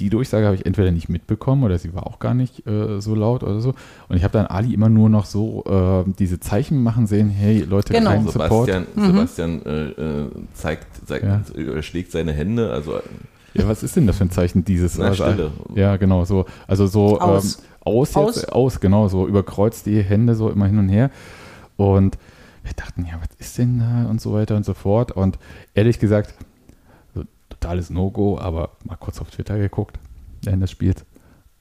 [0.00, 3.14] die Durchsage habe ich entweder nicht mitbekommen oder sie war auch gar nicht äh, so
[3.14, 3.74] laut oder so.
[4.08, 7.60] Und ich habe dann Ali immer nur noch so äh, diese Zeichen machen sehen, hey
[7.60, 8.10] Leute, genau.
[8.10, 8.96] kein Sebastian, Support.
[8.96, 9.06] Mhm.
[9.06, 11.82] Sebastian äh, äh zeigt, zeigt ja.
[11.82, 13.00] schlägt seine Hände, also
[13.54, 14.96] ja, was ist denn das für ein Zeichen dieses?
[14.96, 15.50] Na, also, Stille.
[15.74, 18.36] Ja, genau, so, also so aus, ähm, aus, aus.
[18.36, 21.10] Jetzt, aus, genau, so überkreuzt die Hände so immer hin und her.
[21.76, 22.16] Und
[22.62, 25.12] wir dachten, ja, was ist denn da und so weiter und so fort.
[25.12, 25.38] Und
[25.74, 26.34] ehrlich gesagt,
[27.60, 29.98] totales No-Go, aber mal kurz auf Twitter geguckt,
[30.42, 31.04] während des Spiels.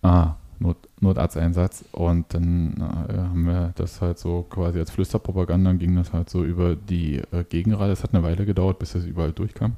[0.02, 1.86] Ah, Not, Notarzteinsatz.
[1.92, 2.74] Und dann
[3.10, 7.22] äh, haben wir das halt so quasi als Flüsterpropaganda, ging das halt so über die
[7.32, 7.92] äh, Gegenrate.
[7.92, 9.76] Es hat eine Weile gedauert, bis das überall durchkam.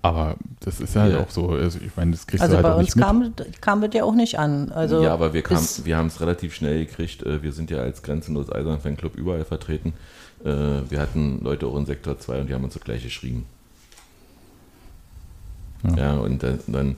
[0.00, 1.20] Aber das ist halt ja.
[1.20, 3.18] auch so, also ich meine, das kriegst also du halt bei auch uns nicht kam,
[3.18, 3.60] mit.
[3.60, 4.70] kam das ja auch nicht an.
[4.70, 7.24] Also ja, aber wir, wir haben es relativ schnell gekriegt.
[7.24, 9.94] Äh, wir sind ja als Grenzenlos Eisern Fanclub überall vertreten.
[10.44, 10.48] Äh,
[10.88, 13.46] wir hatten Leute auch in Sektor 2 und die haben uns so gleich geschrieben.
[15.84, 16.96] Ja, ja und dann, dann,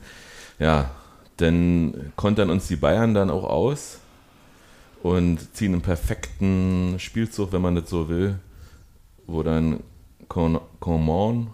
[0.59, 0.91] ja,
[1.37, 3.99] dann kontern uns die Bayern dann auch aus
[5.03, 8.35] und ziehen einen perfekten Spielzug, wenn man das so will,
[9.27, 9.81] wo dann
[10.27, 11.47] Coman,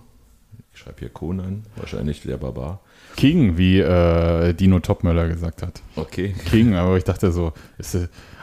[0.74, 2.82] ich schreibe hier Conan, wahrscheinlich der Barbar.
[3.16, 5.82] King, wie äh, Dino Topmöller gesagt hat.
[5.96, 6.36] Okay.
[6.50, 7.96] King, aber ich dachte so, ist,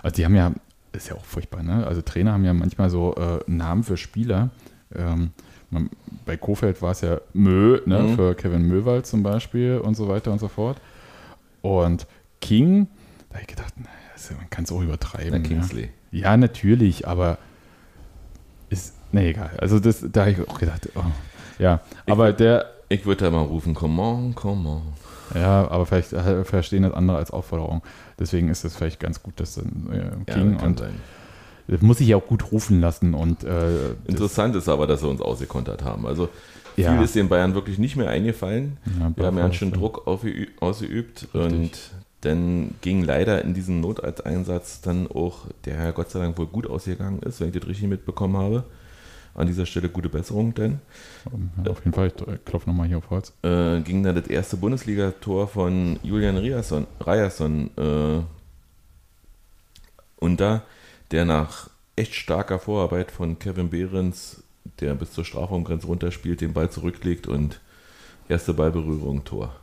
[0.03, 0.53] also die haben ja,
[0.93, 1.87] ist ja auch furchtbar, ne?
[1.87, 4.51] Also Trainer haben ja manchmal so äh, Namen für Spieler.
[4.95, 5.31] Ähm,
[5.71, 5.91] man,
[6.25, 8.17] bei Kofeld war es ja Mö, ne, mhm.
[8.17, 10.81] für Kevin Möwald zum Beispiel und so weiter und so fort.
[11.63, 12.07] Und
[12.41, 12.89] King,
[13.29, 15.43] da habe ich gedacht, naja, man kann es auch übertreiben.
[15.43, 15.91] Na, Kingsley.
[16.11, 16.31] Ja.
[16.31, 16.37] ja.
[16.37, 17.39] natürlich, aber
[18.71, 19.51] ist, ne, egal.
[19.59, 21.03] Also das, da habe ich auch gedacht, oh,
[21.59, 22.71] ja, ich aber der.
[22.91, 24.83] Ich würde da mal rufen, come on, come on.
[25.35, 27.83] Ja, aber vielleicht äh, verstehen das andere als Aufforderung.
[28.19, 30.95] Deswegen ist es vielleicht ganz gut, dass dann äh, King ja, und sein.
[31.67, 33.15] Das muss ich ja auch gut rufen lassen.
[33.15, 36.07] Und, äh, Interessant ist aber, dass sie uns ausgekontert haben.
[36.07, 36.29] Also
[36.75, 37.03] viel ja.
[37.03, 38.79] ist den Bayern wirklich nicht mehr eingefallen.
[38.99, 41.35] Ja, Wir haben ja schon Druck ausgeübt Richtig.
[41.35, 41.71] und
[42.25, 47.21] dann ging leider in diesem Notarzteinsatz dann auch, der Gott sei Dank wohl gut ausgegangen
[47.21, 48.65] ist, wenn ich das richtig mitbekommen habe.
[49.35, 50.79] An dieser Stelle gute Besserung, denn.
[51.65, 53.33] Ja, auf jeden Fall, ich klopfe nochmal hier auf Holz.
[53.43, 58.23] Äh, ging dann das erste Bundesligator von Julian Ryerson, Ryerson äh,
[60.21, 60.63] unter
[61.11, 64.43] der nach echt starker Vorarbeit von Kevin Behrens,
[64.81, 67.61] der bis zur Strafraumgrenze runterspielt, den Ball zurücklegt und
[68.29, 69.55] erste Ballberührung, Tor.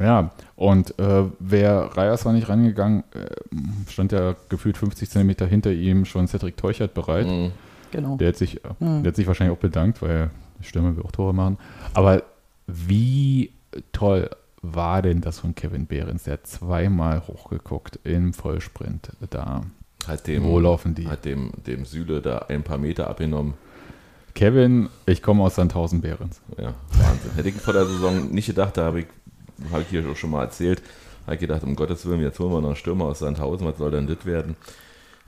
[0.00, 5.70] Ja, und äh, wäre Reyes war nicht rangegangen, äh, stand ja gefühlt 50 Zentimeter hinter
[5.70, 7.26] ihm schon Cedric Teuchert bereit.
[7.26, 7.52] Mhm.
[7.92, 8.16] Genau.
[8.16, 9.04] Der hat, sich, mhm.
[9.04, 10.30] der hat sich wahrscheinlich auch bedankt, weil
[10.60, 11.58] Stürmer will auch Tore machen.
[11.92, 12.24] Aber
[12.66, 13.52] wie
[13.92, 14.30] toll
[14.62, 16.24] war denn das von Kevin Behrens?
[16.24, 19.62] Der hat zweimal hochgeguckt im Vollsprint da.
[20.08, 21.06] Hat dem, Wo laufen die?
[21.08, 23.54] Hat dem, dem Süle da ein paar Meter abgenommen.
[24.34, 26.40] Kevin, ich komme aus Sandhausen Behrens.
[26.58, 27.30] Ja, Wahnsinn.
[27.36, 29.06] Hätte ich vor der Saison nicht gedacht, da habe ich,
[29.72, 30.82] hab ich hier schon mal erzählt,
[31.24, 33.78] habe ich gedacht, um Gottes Willen, jetzt holen wir noch einen Stürmer aus Sandhausen, was
[33.78, 34.56] soll denn das werden?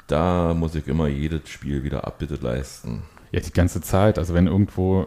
[0.08, 3.02] Da muss ich immer jedes Spiel wieder Abbitte leisten.
[3.32, 4.18] Ja, die ganze Zeit.
[4.18, 5.06] Also wenn irgendwo,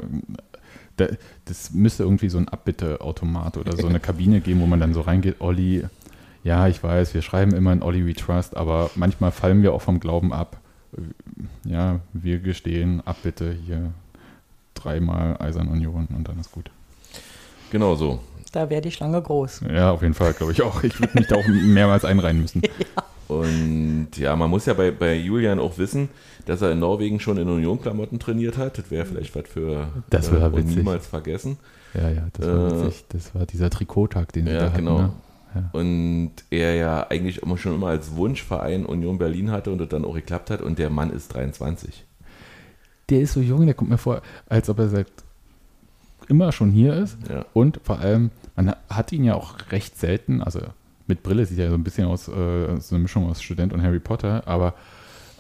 [1.46, 5.02] das müsste irgendwie so ein Abbitteautomat oder so eine Kabine geben, wo man dann so
[5.02, 5.86] reingeht, Olli,
[6.44, 9.82] ja, ich weiß, wir schreiben immer in Olli We Trust, aber manchmal fallen wir auch
[9.82, 10.58] vom Glauben ab.
[11.66, 13.92] Ja, wir gestehen, ab bitte hier
[14.74, 16.72] dreimal Eisern Union und dann ist gut.
[17.72, 18.20] Genau so.
[18.52, 19.62] Da wäre die Schlange groß.
[19.72, 20.84] Ja, auf jeden Fall, glaube ich auch.
[20.84, 22.62] Ich würde mich da auch mehrmals einreihen müssen.
[22.80, 23.04] ja.
[23.28, 26.10] Und ja, man muss ja bei, bei Julian auch wissen,
[26.48, 28.80] dass er in Norwegen schon in Union-Klamotten trainiert hat.
[28.80, 31.58] Das wäre vielleicht was für das äh, niemals vergessen.
[31.94, 33.06] Ja, ja, das war äh, witzig.
[33.10, 34.78] Das war dieser Trikottag, den ja, sie da hatten.
[34.78, 35.02] Genau.
[35.02, 35.12] Ne?
[35.72, 40.06] Und er ja eigentlich immer schon immer als Wunschverein Union Berlin hatte und das dann
[40.06, 40.62] auch geklappt hat.
[40.62, 42.06] Und der Mann ist 23.
[43.10, 45.08] Der ist so jung, der kommt mir vor, als ob er seit
[46.28, 47.18] immer schon hier ist.
[47.28, 47.46] Ja.
[47.54, 50.62] Und vor allem, man hat ihn ja auch recht selten, also
[51.08, 53.82] mit Brille sieht er so ein bisschen aus, äh, so eine Mischung aus Student und
[53.82, 54.76] Harry Potter, aber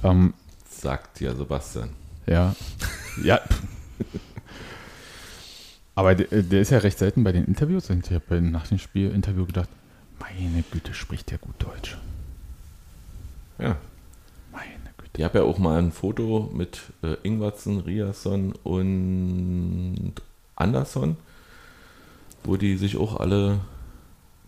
[0.03, 0.33] ähm,
[0.67, 1.89] sagt ja Sebastian.
[2.25, 2.55] Ja.
[3.23, 3.39] ja.
[5.95, 7.89] aber der, der, ist ja recht selten bei den Interviews.
[7.89, 9.69] Ich habe nach dem Spiel-Interview gedacht,
[10.37, 11.97] meine Güte, spricht der gut Deutsch.
[13.57, 13.77] Ja.
[14.51, 15.09] Meine Güte.
[15.17, 20.13] Ich habe ja auch mal ein Foto mit äh, Ingwertsen, Riasson und
[20.55, 21.17] Anderson,
[22.43, 23.59] wo die sich auch alle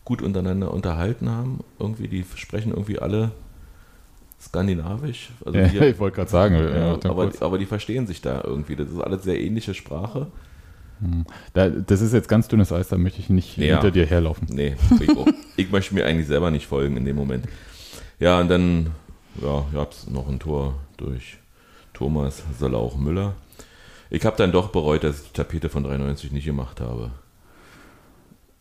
[0.05, 1.59] gut untereinander unterhalten haben.
[1.79, 3.31] Irgendwie, die sprechen irgendwie alle
[4.41, 5.29] skandinavisch.
[5.45, 8.75] Also Ja, wir- ich wollte gerade sagen, ja, aber, aber die verstehen sich da irgendwie.
[8.75, 10.27] Das ist alles sehr ähnliche Sprache.
[11.53, 13.75] Da, das ist jetzt ganz dünnes Eis, da möchte ich nicht Ja.
[13.75, 14.47] hinter dir herlaufen.
[14.51, 14.75] Nee,
[15.57, 17.45] ich, möchte mir eigentlich selber nicht folgen in dem Moment.
[18.19, 18.91] Ja, und dann
[19.41, 21.37] ja, gab es noch ein Tor durch
[21.93, 23.35] Thomas Salauch Müller.
[24.09, 27.11] Ich habe dann doch bereut, dass ich die Tapete von 93 nicht gemacht habe.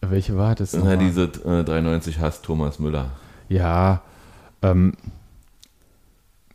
[0.00, 0.72] Welche war das?
[0.72, 3.10] Na, diese äh, 93 hasst Thomas Müller.
[3.48, 4.02] Ja,
[4.62, 4.94] ähm,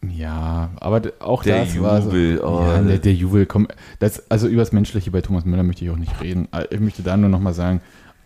[0.10, 3.68] ja, aber auch Der das war so, Jubel, oh, ja, der, der Jubel, komm,
[4.00, 6.48] das, also über das Menschliche bei Thomas Müller möchte ich auch nicht reden.
[6.52, 7.82] Äh, Ich möchte da nur noch mal sagen,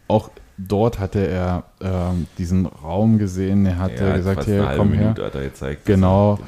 [0.07, 5.01] auch dort hatte er ähm, diesen Raum gesehen, er hatte hat gesagt, hier, komm her.
[5.01, 6.39] Minute hat er gezeigt, Genau.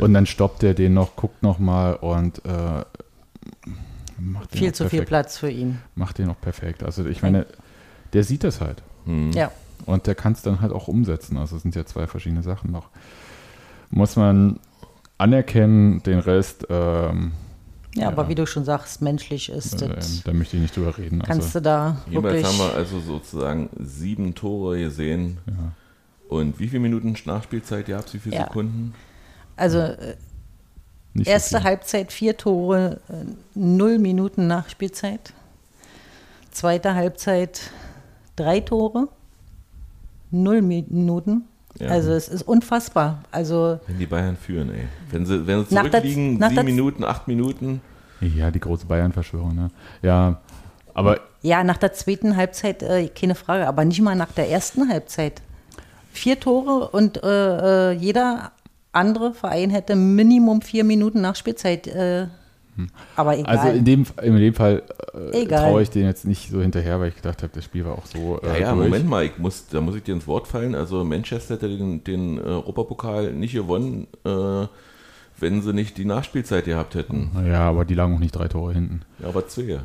[0.00, 2.84] Und dann stoppt er den noch, guckt noch mal und äh,
[4.18, 5.08] macht den Viel zu viel perfekt.
[5.08, 5.78] Platz für ihn.
[5.94, 6.82] Macht den auch perfekt.
[6.82, 7.46] Also ich meine,
[8.12, 8.82] der sieht das halt.
[9.06, 9.32] Hm.
[9.32, 9.50] Ja.
[9.86, 11.36] Und der kann es dann halt auch umsetzen.
[11.36, 12.88] Also es sind ja zwei verschiedene Sachen noch.
[13.90, 14.58] Muss man
[15.18, 17.32] anerkennen, den Rest, ähm,
[17.94, 18.08] Ja, Ja.
[18.08, 20.22] aber wie du schon sagst, menschlich ist äh, das.
[20.22, 21.20] da möchte ich nicht drüber reden.
[21.22, 22.46] Kannst Also, du da Jedenfalls wirklich.
[22.46, 25.38] haben wir also sozusagen sieben Tore gesehen.
[25.46, 25.72] ja.
[26.28, 28.12] Und wie viele Minuten Nachspielzeit gab es?
[28.14, 28.44] Wie viele Ja.
[28.44, 28.94] Sekunden?
[29.56, 30.16] Also äh,
[31.14, 31.64] so erste viel.
[31.64, 35.32] Halbzeit vier Tore, äh, null Minuten Nachspielzeit.
[36.50, 37.70] Zweite Halbzeit
[38.36, 39.08] drei Tore,
[40.30, 41.44] null Minuten.
[41.78, 41.88] Ja.
[41.88, 43.22] Also es ist unfassbar.
[43.30, 44.88] Also Wenn die Bayern führen, ey.
[45.10, 47.80] Wenn sie, wenn sie zurückliegen, nach sieben Minuten, acht Minuten.
[48.20, 49.70] Ja, die große Bayern-Verschwörung, ne?
[50.02, 50.40] Ja,
[50.92, 54.88] aber ja, nach der zweiten Halbzeit äh, keine Frage, aber nicht mal nach der ersten
[54.88, 55.40] Halbzeit.
[56.12, 58.50] Vier Tore und äh, äh, jeder
[58.90, 61.86] andere Verein hätte Minimum vier Minuten Nachspielzeit.
[61.86, 62.26] Äh,
[63.16, 63.58] aber egal.
[63.58, 64.82] also in dem, in dem Fall
[65.14, 65.70] äh, Egal.
[65.70, 68.06] traue ich den jetzt nicht so hinterher, weil ich gedacht habe, das Spiel war auch
[68.06, 68.40] so.
[68.42, 68.84] Ja, äh, ja, durch.
[68.86, 70.74] Moment mal, ich muss, da muss ich dir ins Wort fallen.
[70.74, 74.66] Also Manchester hätte den, den äh, Europapokal nicht gewonnen, äh,
[75.40, 77.30] wenn sie nicht die Nachspielzeit gehabt hätten.
[77.46, 79.02] Ja, aber die lagen auch nicht drei Tore hinten.
[79.18, 79.80] Ja, aber zwei.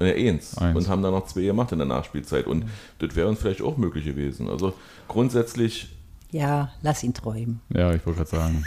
[0.00, 0.58] Äh, eins.
[0.58, 0.76] Eins.
[0.76, 2.46] Und haben dann noch zwei gemacht in der Nachspielzeit.
[2.46, 2.64] Und
[2.98, 4.48] das wäre uns vielleicht auch möglich gewesen.
[4.48, 4.74] Also
[5.08, 5.88] grundsätzlich,
[6.30, 7.60] ja, lass ihn träumen.
[7.68, 8.64] Ja, ich wollte gerade sagen.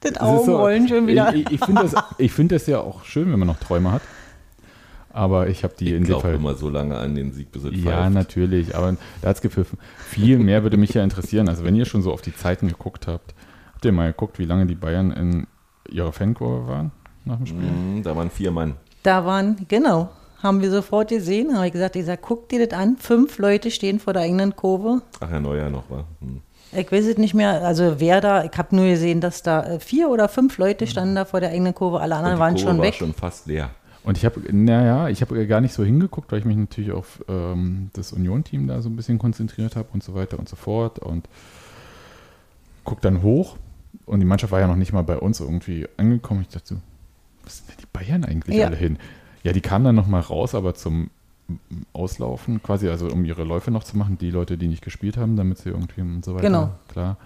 [0.00, 1.34] Das Augenrollen so- schon wieder.
[1.34, 4.02] Ich, ich, finde das, ich find das ja auch schön, wenn man noch Träume hat.
[5.10, 6.34] Aber ich habe die ich in dem glaube Fall.
[6.34, 7.70] immer so lange an den Sieg, es Ja,
[8.02, 8.14] pfeift.
[8.14, 9.78] natürlich, aber da hat es gepfiffen.
[9.98, 11.48] Viel mehr würde mich ja interessieren.
[11.48, 13.34] Also, wenn ihr schon so auf die Zeiten geguckt habt,
[13.74, 15.46] habt ihr mal geguckt, wie lange die Bayern in
[15.90, 16.92] ihrer Fankurve waren
[17.24, 17.58] nach dem Spiel?
[17.62, 18.74] Mhm, da waren vier Mann.
[19.02, 20.10] Da waren, genau,
[20.42, 23.70] haben wir sofort gesehen, habe ich gesagt, ich sag, guck dir das an, fünf Leute
[23.72, 25.00] stehen vor der eigenen Kurve.
[25.20, 26.04] Ach, Herr Neuer noch, war.
[26.20, 26.42] Hm.
[26.72, 29.80] Ich weiß es nicht mehr, also wer da, ich habe nur gesehen, dass da äh,
[29.80, 32.68] vier oder fünf Leute standen da vor der eigenen Kurve, alle anderen die waren Kurve
[32.68, 32.94] schon war weg.
[32.94, 33.70] schon fast leer.
[34.04, 37.22] Und ich habe, naja, ich habe gar nicht so hingeguckt, weil ich mich natürlich auf
[37.28, 40.98] ähm, das Union-Team da so ein bisschen konzentriert habe und so weiter und so fort.
[40.98, 41.28] Und
[42.84, 43.56] guck dann hoch
[44.06, 46.42] und die Mannschaft war ja noch nicht mal bei uns irgendwie angekommen.
[46.42, 46.76] Ich dachte so,
[47.44, 48.66] was sind denn die Bayern eigentlich Ja.
[48.66, 48.98] alle hin?
[49.42, 51.10] Ja, die kamen dann noch mal raus, aber zum
[51.92, 55.36] Auslaufen quasi, also um ihre Läufe noch zu machen, die Leute, die nicht gespielt haben,
[55.36, 56.42] damit sie irgendwie und so weiter.
[56.46, 56.70] Genau.
[56.88, 57.16] Klar.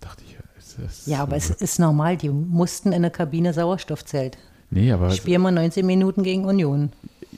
[0.00, 3.52] Dachte ich, ist das Ja, aber es so- ist normal, die mussten in der Kabine
[3.52, 4.36] Sauerstoffzelt.
[4.70, 6.90] Nee, aber Spielen wir 19 Minuten gegen Union.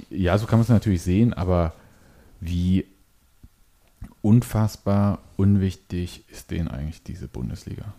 [0.09, 1.73] Ja, so kann man es natürlich sehen, aber
[2.41, 2.87] wie
[4.23, 7.93] unfassbar unwichtig ist denen eigentlich diese Bundesliga?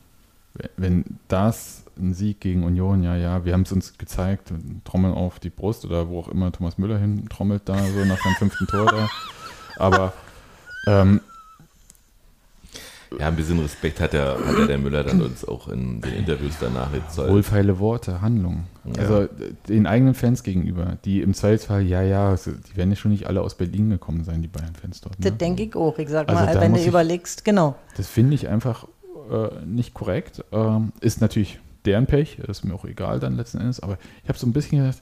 [0.77, 4.51] Wenn- das ein Sieg gegen Union, ja, ja, wir haben es uns gezeigt,
[4.83, 8.17] trommeln auf die Brust oder wo auch immer Thomas Müller hin trommelt da so nach
[8.21, 9.09] seinem fünften Tor da.
[9.77, 10.13] Aber
[10.87, 11.21] ähm,
[13.17, 16.13] Ja, ein bisschen Respekt hat der, hat der, der Müller dann uns auch in den
[16.15, 17.31] Interviews danach gezollt.
[17.31, 18.67] wohlfeile Worte, Handlungen.
[18.83, 19.03] Ja.
[19.03, 19.29] Also
[19.69, 23.27] den eigenen Fans gegenüber, die im Zweifelsfall, ja, ja, es- die werden ja schon nicht
[23.27, 25.17] alle aus Berlin gekommen sein, die Bayern-Fans dort.
[25.19, 25.29] Ne?
[25.29, 25.97] Das denke ich auch.
[25.97, 27.75] Ich sag Also mal, wenn du ich- überlegst, genau.
[27.95, 28.85] Das finde ich einfach
[29.29, 30.43] äh, nicht korrekt.
[30.51, 34.37] Ähm, ist natürlich deren Pech, ist mir auch egal dann letzten Endes, aber ich habe
[34.37, 35.01] so ein bisschen gedacht,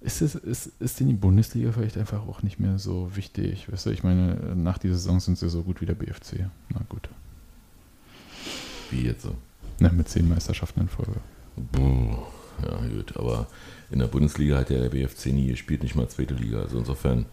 [0.00, 3.72] ist, es, ist, ist denn die Bundesliga vielleicht einfach auch nicht mehr so wichtig?
[3.72, 6.46] Weißt du, ich meine, nach dieser Saison sind sie so gut wie der BFC.
[6.68, 7.08] Na gut.
[8.90, 9.34] Wie jetzt so.
[9.78, 11.20] Na, mit zehn Meisterschaften in Folge.
[11.72, 12.18] Puh,
[12.62, 13.46] ja, gut, aber
[13.90, 16.60] in der Bundesliga hat ja der BFC nie gespielt, nicht mal zweite Liga.
[16.60, 17.24] Also insofern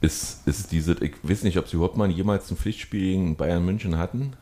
[0.00, 3.64] ist, ist diese, ich weiß nicht, ob sie überhaupt mal jemals ein Pflichtspiel gegen Bayern
[3.64, 4.32] München hatten.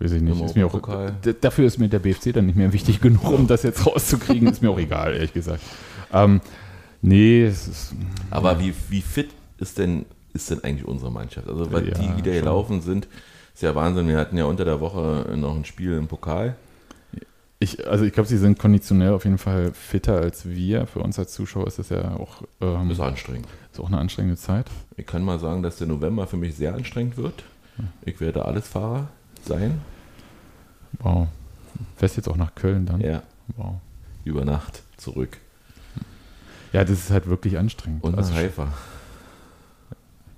[0.00, 0.40] Weiß ich nicht.
[0.42, 3.46] Ist mir auch, d- dafür ist mir der BFC dann nicht mehr wichtig genug, um
[3.46, 4.48] das jetzt rauszukriegen.
[4.48, 5.62] Ist mir auch egal, ehrlich gesagt.
[6.12, 6.40] Ähm,
[7.02, 7.94] nee, es ist.
[8.30, 11.48] Aber wie, wie fit ist denn, ist denn eigentlich unsere Mannschaft?
[11.48, 13.08] Also, weil Ja, die, die da gelaufen sind,
[13.54, 14.08] ist ja Wahnsinn.
[14.08, 16.56] Wir hatten ja unter der Woche noch ein Spiel im Pokal.
[17.62, 20.86] Ich, also ich glaube, sie sind konditionell auf jeden Fall fitter als wir.
[20.86, 23.46] Für uns als Zuschauer ist das ja auch, ähm, Ist anstrengend.
[23.70, 24.64] ist auch eine anstrengende Zeit.
[24.96, 27.44] Ich kann mal sagen, dass der November für mich sehr anstrengend wird.
[28.06, 29.08] Ich werde alles Fahrer
[29.46, 29.80] sein.
[31.00, 31.28] Wow.
[31.96, 33.00] Fährst jetzt auch nach Köln dann?
[33.00, 33.22] Ja,
[33.56, 33.74] Wow.
[34.24, 35.38] über Nacht zurück.
[36.72, 38.04] Ja, das ist halt wirklich anstrengend.
[38.04, 38.68] Und also, Haifa.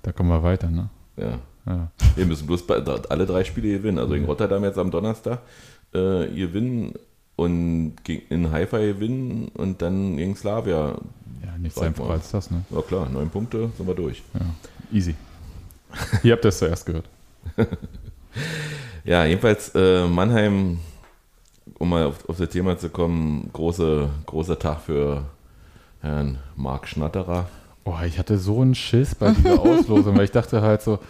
[0.02, 0.88] da kommen wir weiter, ne?
[1.16, 1.38] Ja.
[1.66, 1.90] Ja.
[2.16, 3.98] Wir müssen bloß alle drei Spiele gewinnen.
[3.98, 5.40] Also in Rotterdam jetzt am Donnerstag
[5.92, 6.94] äh, gewinnen
[7.36, 10.96] und gegen- in Haifa gewinnen und dann gegen Slavia.
[11.44, 12.64] Ja, nichts einfacher als das, ne?
[12.70, 14.22] Ja klar, neun Punkte sind wir durch.
[14.34, 14.40] Ja.
[14.92, 15.14] Easy.
[16.22, 17.04] Ihr habt das zuerst gehört.
[19.04, 20.78] Ja, jedenfalls äh, Mannheim,
[21.78, 25.24] um mal auf, auf das Thema zu kommen, große, großer Tag für
[26.00, 27.48] Herrn Marc Schnatterer.
[27.84, 31.00] Oh, ich hatte so einen Schiss bei dieser Auslosung, weil ich dachte halt so,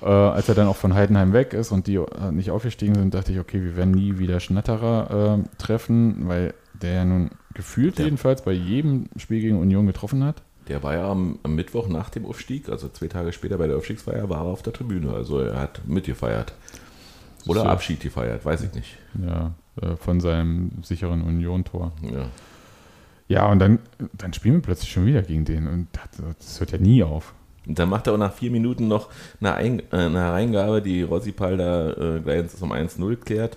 [0.00, 3.12] äh, als er dann auch von Heidenheim weg ist und die äh, nicht aufgestiegen sind,
[3.12, 7.98] dachte ich, okay, wir werden nie wieder Schnatterer äh, treffen, weil der ja nun gefühlt
[7.98, 8.06] Ja.
[8.06, 10.40] jedenfalls bei jedem Spiel gegen Union getroffen hat.
[10.68, 13.76] Der war ja am, am Mittwoch nach dem Aufstieg, also zwei Tage später bei der
[13.76, 15.12] Aufstiegsfeier, war er auf der Tribüne.
[15.12, 16.52] Also er hat mitgefeiert.
[17.46, 17.66] Oder So.
[17.66, 18.96] Abschied gefeiert, weiß ich nicht.
[19.20, 21.92] Ja, äh, von seinem sicheren Union-Tor.
[22.02, 22.26] Ja.
[23.28, 23.78] Ja, und dann,
[24.12, 27.32] dann spielen wir plötzlich schon wieder gegen den und das, das hört ja nie auf.
[27.66, 29.08] Und dann macht er auch nach vier Minuten noch
[29.40, 33.56] eine, Ein äh, eine Hereingabe, die Rossipal da äh, gleich zum 1-0 klärt.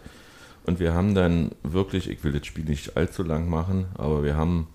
[0.65, 4.35] Und wir haben dann wirklich, ich will das Spiel nicht allzu lang machen, aber wir
[4.35, 4.67] haben,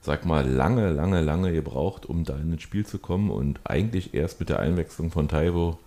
[0.00, 3.30] sag mal, lange, lange, lange gebraucht, um da in das Spiel zu kommen.
[3.30, 5.78] Und eigentlich erst mit der Einwechslung von Taiwo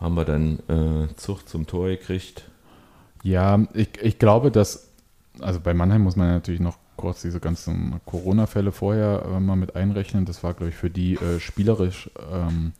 [0.00, 2.44] haben wir dann äh, Zucht zum Tor gekriegt.
[3.22, 4.88] Ja, ich, ich glaube, dass,
[5.40, 9.76] also bei Mannheim muss man natürlich noch kurz diese ganzen Corona-Fälle vorher äh, mal mit
[9.76, 10.26] einrechnen.
[10.26, 12.72] Das war, glaube ich, für die äh, spielerisch ähm,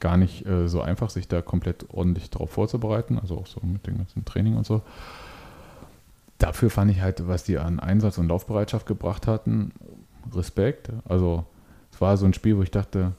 [0.00, 3.86] gar nicht äh, so einfach, sich da komplett ordentlich darauf vorzubereiten, also auch so mit
[3.86, 4.82] dem ganzen Training und so.
[6.40, 9.72] Dafür fand ich halt, was die an Einsatz und Laufbereitschaft gebracht hatten,
[10.34, 10.88] Respekt.
[11.04, 11.44] Also
[11.92, 13.12] es war so ein Spiel, wo ich dachte,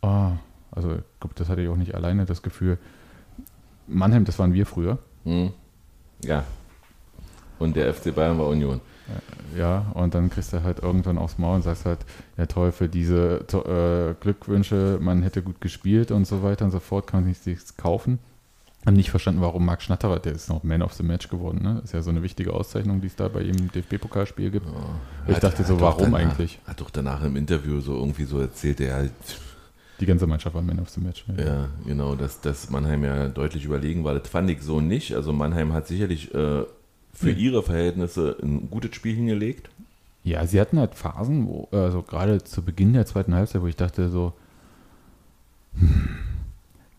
[0.00, 0.32] ah,
[0.70, 2.78] also ich glaube, das hatte ich auch nicht alleine das Gefühl.
[3.86, 4.98] Mannheim, das waren wir früher.
[5.24, 5.52] Hm.
[6.24, 6.44] Ja.
[7.58, 8.80] Und der FC Bayern war Union.
[9.54, 11.98] Ja, und dann kriegst du halt irgendwann aufs Maul und sagst halt,
[12.38, 16.80] ja toll, für diese äh, Glückwünsche, man hätte gut gespielt und so weiter und so
[16.80, 18.18] fort, kann man sich nichts kaufen.
[18.84, 21.80] Haben nicht verstanden, warum Marc Schnatterer, der ist noch Man of the Match geworden, ne?
[21.84, 24.66] Ist ja so eine wichtige Auszeichnung, die es da bei jedem DFB-Pokalspiel gibt.
[25.28, 26.58] ich Hat- dachte so, warum danach, eigentlich?
[26.66, 29.12] Hat doch danach im Interview so irgendwie so erzählt, er halt,
[30.00, 31.24] Die ganze Mannschaft war Man of the Match.
[31.38, 34.14] ja, genau, dass, dass Mannheim ja deutlich überlegen war.
[34.18, 35.14] Das fand ich so nicht.
[35.14, 36.64] Also Mannheim hat sicherlich äh,
[37.14, 37.32] für Nee.
[37.32, 39.70] ihre Verhältnisse ein gutes Spiel hingelegt.
[40.24, 43.76] Ja, sie hatten halt Phasen, wo, also gerade zu Beginn der zweiten Halbzeit, wo ich
[43.76, 44.32] dachte so,
[45.78, 46.18] hm,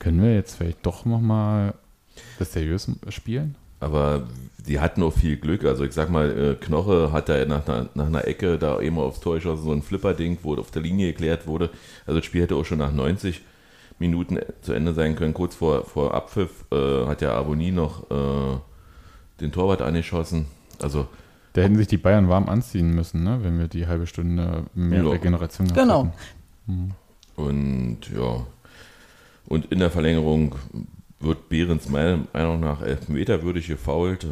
[0.04, 1.74] können wir jetzt vielleicht doch nochmal
[2.40, 3.56] das seriös spielen?
[3.80, 4.28] Aber
[4.68, 5.66] die hatten auch viel Glück.
[5.66, 8.98] Also ich sag mal, äh, Knoche hat da nach einer, nach einer Ecke da eben
[8.98, 11.70] aufs Tor geschossen, so ein Flipper-Ding, wo auf der Linie geklärt wurde.
[12.06, 13.42] Also das Spiel hätte auch schon nach 90
[14.00, 15.34] Minuten zu Ende sein können.
[15.34, 18.58] Kurz vor, vor Abpfiff äh, hat ja Aboni noch äh,
[19.42, 20.46] den Torwart angeschossen.
[20.82, 21.08] Also
[21.54, 23.40] Da hätten sich die Bayern warm anziehen müssen, ne?
[23.42, 25.10] wenn wir die halbe Stunde mehr Ja.
[25.10, 26.12] Regeneration gehabt Genau.
[26.68, 26.94] hätten.
[27.36, 28.46] und ja.
[29.48, 30.56] Und in der Verlängerung
[31.20, 34.26] wird Behrens meiner Meinung nach elfmeterwürdig gefault.
[34.26, 34.28] Äh,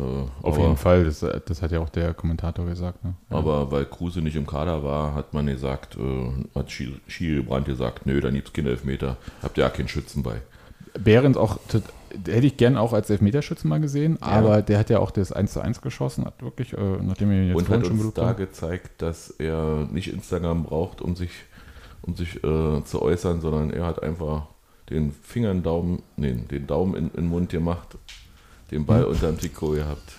[0.46, 3.04] Auf jeden Fall, das, das hat ja auch der Kommentator gesagt.
[3.06, 3.14] Ne?
[3.30, 3.38] Ja.
[3.38, 8.06] Aber weil Kruse nicht im Kader war, hat man gesagt, äh, hat Schi- Schiebrand gesagt,
[8.06, 10.42] nö, dann gibt's keine Elfmeter, habt ihr ja keinen Schützen bei.
[11.00, 11.60] Behrens auch,
[12.26, 15.54] hätte ich gern auch als Elfmeterschützen mal gesehen, aber der hat ja auch das 1
[15.54, 18.38] zu 1 geschossen, hat wirklich, äh, nachdem er jetzt Und hat schon uns da hat.
[18.38, 21.32] gezeigt, dass er nicht Instagram braucht, um sich,
[22.02, 24.48] um sich äh, zu äußern, sondern er hat einfach
[24.90, 27.98] den Finger in Daumen, nee, den Daumen in, in den Mund gemacht,
[28.72, 29.10] den Ball Hm.
[29.12, 30.14] unterm Trikot gehabt.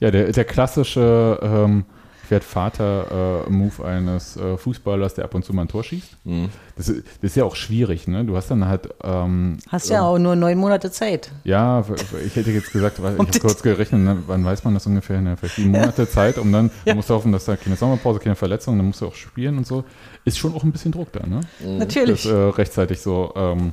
[0.00, 1.84] Ja, der, der klassische ähm,
[2.28, 6.16] werd Vater-Move eines äh, Fußballers, der ab und zu mal ein Tor schießt.
[6.24, 6.48] Mhm.
[6.76, 8.24] Das, ist- das ist ja auch schwierig, ne?
[8.24, 11.30] Du hast dann halt ähm, Hast ja auch nur neun Monate Zeit.
[11.44, 11.84] Ja,
[12.24, 15.20] ich hätte jetzt gesagt, weil ich habe kurz gerechnet, ne, wann weiß man das ungefähr?
[15.20, 16.92] Ne, vielleicht sieben Monate Zeit, um dann, Ja.
[16.92, 19.66] du musst hoffen, dass da keine Sommerpause, keine Verletzung, dann musst du auch spielen und
[19.66, 19.84] so.
[20.24, 21.40] Ist schon auch ein bisschen Druck da, ne?
[21.64, 22.24] Natürlich.
[22.24, 23.72] Das, äh, rechtzeitig so ähm,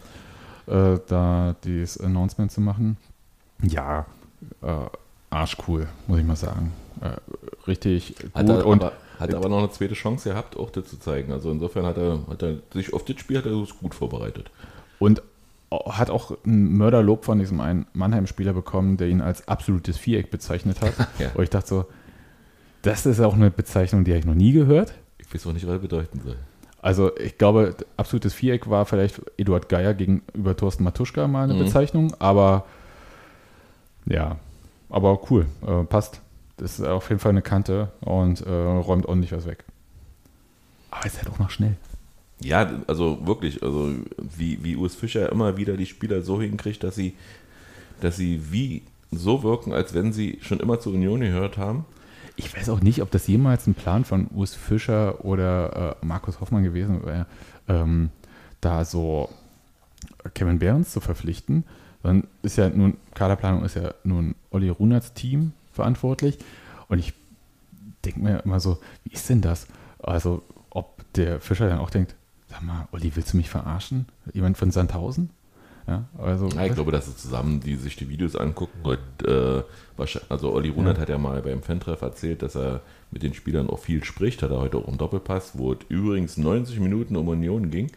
[0.68, 2.98] äh, da dieses Announcement zu machen.
[3.62, 4.06] Ja,
[4.62, 4.68] äh,
[5.30, 6.74] arschcool, muss ich mal sagen.
[7.02, 7.16] Äh,
[7.68, 10.88] richtig Hat, gut er, und aber, hat aber noch eine zweite Chance gehabt, auch das
[10.88, 11.32] zu zeigen.
[11.32, 14.52] Also insofern hat er, hat er sich auf das Spiel hat er sich gut vorbereitet.
[15.00, 15.22] Und
[15.88, 20.82] hat auch ein Mörderlob von diesem einen Mannheim-Spieler bekommen, der ihn als absolutes Viereck bezeichnet
[20.82, 20.94] hat.
[21.20, 21.32] Ja.
[21.36, 21.86] Und ich dachte so,
[22.82, 24.94] das ist auch eine Bezeichnung, die habe ich noch nie gehört.
[25.20, 26.36] Ich weiß auch nicht, was das bedeuten soll.
[26.84, 31.60] Also ich glaube, absolutes Viereck war vielleicht Eduard Geier gegenüber Thorsten Matuschka mal eine Mhm.
[31.60, 32.66] Bezeichnung, aber
[34.06, 34.36] ja,
[34.90, 36.20] aber cool, äh, passt.
[36.58, 39.64] das ist auf jeden Fall eine Kante und äh, räumt ordentlich was weg.
[40.92, 41.76] Aber ist halt auch noch schnell.
[42.42, 43.92] Ja, also wirklich, also
[44.38, 47.16] wie, wie Urs Fischer immer wieder die Spieler so hinkriegt, dass sie,
[48.02, 51.86] dass sie wie so wirken, als wenn sie schon immer zur Union gehört haben.
[52.36, 56.40] Ich weiß auch nicht, ob das jemals ein Plan von Urs Fischer oder äh, Markus
[56.40, 57.28] Hoffmann gewesen wäre,
[57.68, 58.10] ähm,
[58.60, 59.30] da so
[60.34, 61.64] Kevin Behrens zu verpflichten.
[62.02, 66.40] Dann ist ja nun, Kaderplanung ist ja nun Olli Runerts Team verantwortlich.
[66.90, 67.14] Und ich
[68.04, 69.68] denke mir immer so, wie ist denn das?
[70.00, 72.16] Also, ob der Fischer dann auch denkt,
[72.50, 74.08] sag mal, Olli, willst du mich verarschen?
[74.34, 75.30] Jemand von Sandhausen?
[75.88, 78.80] Ja, also, ja, ich glaube, dass sie zusammen die sich die Videos angucken.
[78.84, 79.64] Und, äh,
[80.30, 81.02] also Olli Runert ja.
[81.02, 82.82] hat ja mal beim Fan-Treff erzählt, dass er
[83.12, 84.42] mit den Spielern auch viel spricht.
[84.44, 87.92] Hat er heute auch einen Doppelpass, wo es übrigens 90 Minuten um Union ging.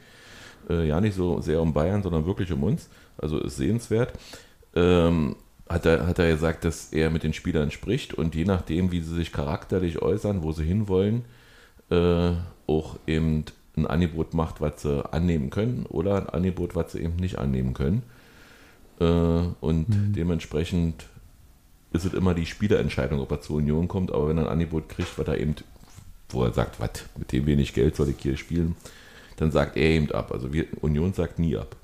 [0.68, 2.88] Äh, ja, nicht so sehr um Bayern, sondern wirklich um uns.
[3.18, 4.12] Also ist sehenswert.
[4.74, 5.36] Ähm,
[5.68, 9.00] hat er, hat er gesagt, dass er mit den Spielern spricht und je nachdem, wie
[9.00, 11.24] sie sich charakterlich äußern, wo sie hinwollen,
[11.90, 12.32] äh,
[12.66, 13.44] auch eben
[13.76, 17.74] ein Angebot macht, was sie annehmen können oder ein Angebot, was sie eben nicht annehmen
[17.74, 18.02] können.
[19.00, 20.12] Äh, und mhm.
[20.14, 21.06] dementsprechend
[21.92, 24.88] ist es immer die Spielerentscheidung, ob er zur Union kommt, aber wenn er ein Angebot
[24.88, 25.54] kriegt, was er eben,
[26.30, 28.76] wo er sagt, was, mit dem wenig Geld soll ich hier spielen,
[29.36, 30.32] dann sagt er eben ab.
[30.32, 31.76] Also wir, Union sagt nie ab.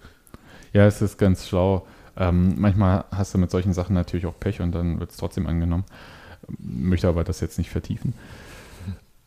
[0.72, 1.86] Ja, es ist ganz schlau.
[2.16, 5.46] Ähm, manchmal hast du mit solchen Sachen natürlich auch Pech und dann wird es trotzdem
[5.46, 5.84] angenommen.
[6.58, 8.14] Möchte aber das jetzt nicht vertiefen.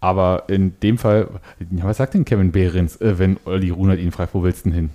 [0.05, 1.27] Aber in dem Fall,
[1.59, 4.75] was sagt denn Kevin Behrens, äh, wenn Olli Runert ihn fragt, wo willst du denn
[4.75, 4.89] hin?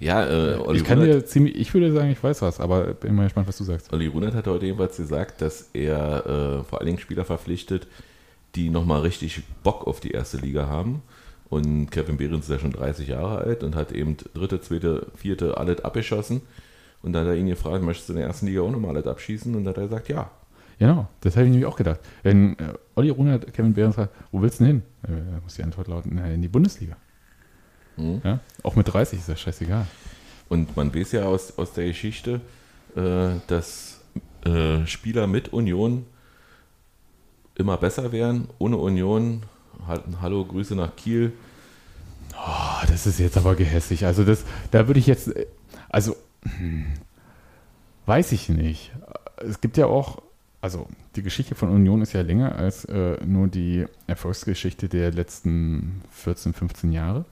[0.00, 2.94] Ja, äh, Olli ich kann Runert, dir ziemlich, ich würde sagen, ich weiß was, aber
[2.94, 3.92] bin mal gespannt, was du sagst.
[3.92, 7.86] Olli Runert hat heute jedenfalls gesagt, dass er äh, vor allen Dingen Spieler verpflichtet,
[8.56, 11.02] die nochmal richtig Bock auf die erste Liga haben.
[11.48, 15.56] Und Kevin Behrens ist ja schon 30 Jahre alt und hat eben dritte, zweite, vierte
[15.56, 16.40] alles abgeschossen.
[17.00, 19.06] Und dann hat er ihn gefragt, möchtest du in der ersten Liga auch nochmal alles
[19.06, 19.54] abschießen?
[19.54, 20.32] Und dann hat er gesagt, ja.
[20.80, 22.00] Genau, das habe ich nämlich auch gedacht.
[22.24, 25.16] Wenn äh, Olli Runert Kevin Behrens fragt, wo willst du denn hin?
[25.16, 26.96] Äh, muss die Antwort lauten, in die Bundesliga.
[27.96, 28.20] Mhm.
[28.24, 28.40] Ja?
[28.62, 29.86] Auch mit 30 ist das scheißegal.
[30.48, 32.40] Und man weiß ja aus, aus der Geschichte,
[32.96, 34.00] äh, dass
[34.44, 36.06] äh, Spieler mit Union
[37.54, 38.48] immer besser wären.
[38.58, 39.42] Ohne Union
[39.86, 41.32] halt Hallo, Grüße nach Kiel.
[42.32, 44.06] Oh, das ist jetzt aber gehässig.
[44.06, 45.30] Also das, da würde ich jetzt,
[45.88, 46.86] also hm,
[48.06, 48.92] weiß ich nicht.
[49.36, 50.22] Es gibt ja auch,
[50.66, 56.02] also die Geschichte von Union ist ja länger als äh, nur die Erfolgsgeschichte der letzten
[56.10, 57.24] 14, 15 Jahre.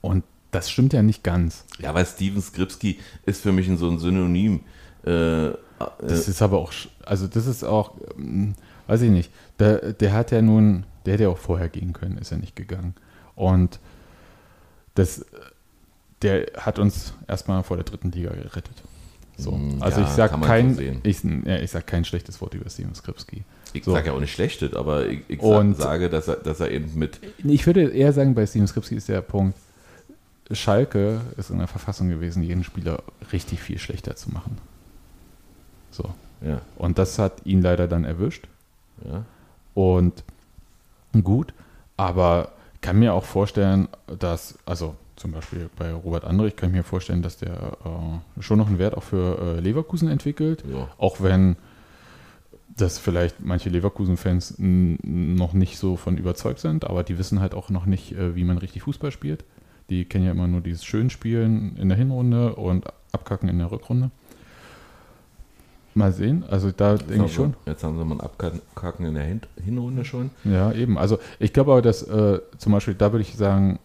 [0.00, 1.64] Und das stimmt ja nicht ganz.
[1.80, 4.60] Ja, weil Steven Skripski ist für mich so ein Synonym.
[5.04, 5.56] Äh, äh,
[6.00, 6.72] das ist aber auch,
[7.04, 8.54] also das ist auch, hm,
[8.86, 9.32] weiß ich nicht.
[9.58, 12.94] Der, der hat ja nun der hätte auch vorher gehen können, ist er nicht gegangen.
[13.34, 13.80] Und
[14.94, 15.26] das,
[16.22, 18.80] der hat uns erstmal vor der dritten Liga gerettet.
[19.42, 19.52] So.
[19.52, 22.68] Mm, also ja, ich sage kein, so ich, ja, ich sag kein schlechtes Wort über
[22.70, 23.44] Steven Skripski.
[23.72, 23.92] Ich so.
[23.92, 26.90] sage ja auch nicht schlechtes, aber ich, ich und sage, dass er, dass er eben
[26.94, 27.20] mit.
[27.42, 29.56] Ich würde eher sagen, bei Steven Skripski ist der Punkt,
[30.50, 34.58] Schalke ist in der Verfassung gewesen, jeden Spieler richtig viel schlechter zu machen.
[35.90, 36.04] So.
[36.40, 36.60] Ja.
[36.76, 38.48] Und das hat ihn leider dann erwischt.
[39.04, 39.24] Ja.
[39.74, 40.24] Und
[41.22, 41.54] gut,
[41.96, 43.88] aber kann mir auch vorstellen,
[44.18, 47.52] dass, also zum Beispiel bei Robert Andrich kann ich mir vorstellen, dass der
[47.84, 50.88] äh, schon noch einen Wert auch für äh, Leverkusen entwickelt, ja.
[50.98, 51.54] auch wenn
[52.76, 57.70] das vielleicht manche Leverkusen-Fans noch nicht so von überzeugt sind, aber die wissen halt auch
[57.70, 59.44] noch nicht, äh, wie man richtig Fußball spielt.
[59.90, 64.10] Die kennen ja immer nur dieses Schönspielen in der Hinrunde und Abkacken in der Rückrunde.
[65.94, 67.54] Mal sehen, also da jetzt denke ich schon.
[67.66, 70.30] Jetzt haben sie mal ein Abkacken in der Hin Hinrunde schon.
[70.42, 70.98] Ja, eben.
[70.98, 73.78] Also ich glaube aber, dass äh, zum Beispiel, da würde ich sagen,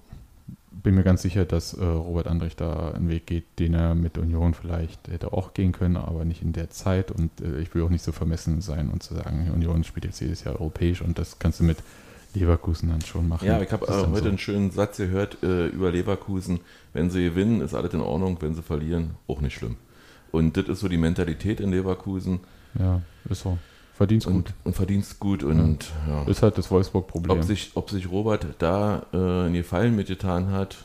[0.83, 4.17] bin mir ganz sicher, dass äh, Robert Andrich da einen Weg geht, den er mit
[4.17, 7.11] Union vielleicht hätte auch gehen können, aber nicht in der Zeit.
[7.11, 10.19] Und äh, ich will auch nicht so vermessen sein und zu sagen, Union spielt jetzt
[10.19, 11.77] jedes Jahr europäisch und das kannst du mit
[12.33, 13.47] Leverkusen dann schon machen.
[13.47, 14.29] Ja, ich habe äh, heute so.
[14.29, 16.59] einen schönen Satz gehört äh, über Leverkusen.
[16.93, 18.37] Wenn sie gewinnen, ist alles in Ordnung.
[18.39, 19.77] Wenn sie verlieren, auch nicht schlimm.
[20.31, 22.41] Und das ist so die Mentalität in Leverkusen.
[22.77, 23.57] Ja, ist so.
[23.97, 24.53] Verdienst gut.
[24.63, 26.21] Und verdienst gut und ja.
[26.27, 27.35] Ist halt das Wolfsburg-Problem.
[27.35, 30.77] Ob sich, ob sich Robert da äh, einen Gefallen mitgetan hat,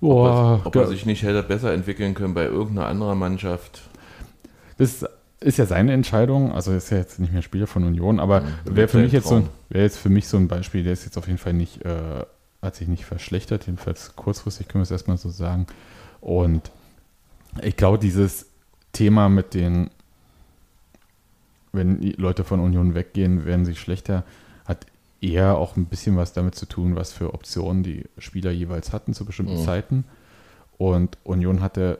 [0.00, 3.80] Boah, ob, er, ob er sich nicht hätte besser entwickeln können bei irgendeiner anderen Mannschaft.
[4.76, 5.06] Das
[5.40, 8.76] ist ja seine Entscheidung, also ist ja jetzt nicht mehr Spieler von Union, aber ja,
[8.76, 11.16] wäre für mich jetzt so wäre jetzt für mich so ein Beispiel, der ist jetzt
[11.16, 12.26] auf jeden Fall nicht, äh,
[12.60, 15.66] hat sich nicht verschlechtert, jedenfalls kurzfristig können wir es erstmal so sagen.
[16.20, 16.70] Und
[17.62, 18.48] ich glaube, dieses
[18.92, 19.88] Thema mit den,
[21.72, 24.24] wenn Leute von Union weggehen, werden sie schlechter,
[24.64, 24.86] hat
[25.20, 29.14] eher auch ein bisschen was damit zu tun, was für Optionen die Spieler jeweils hatten
[29.14, 29.64] zu bestimmten mhm.
[29.64, 30.04] Zeiten.
[30.76, 31.98] Und Union hatte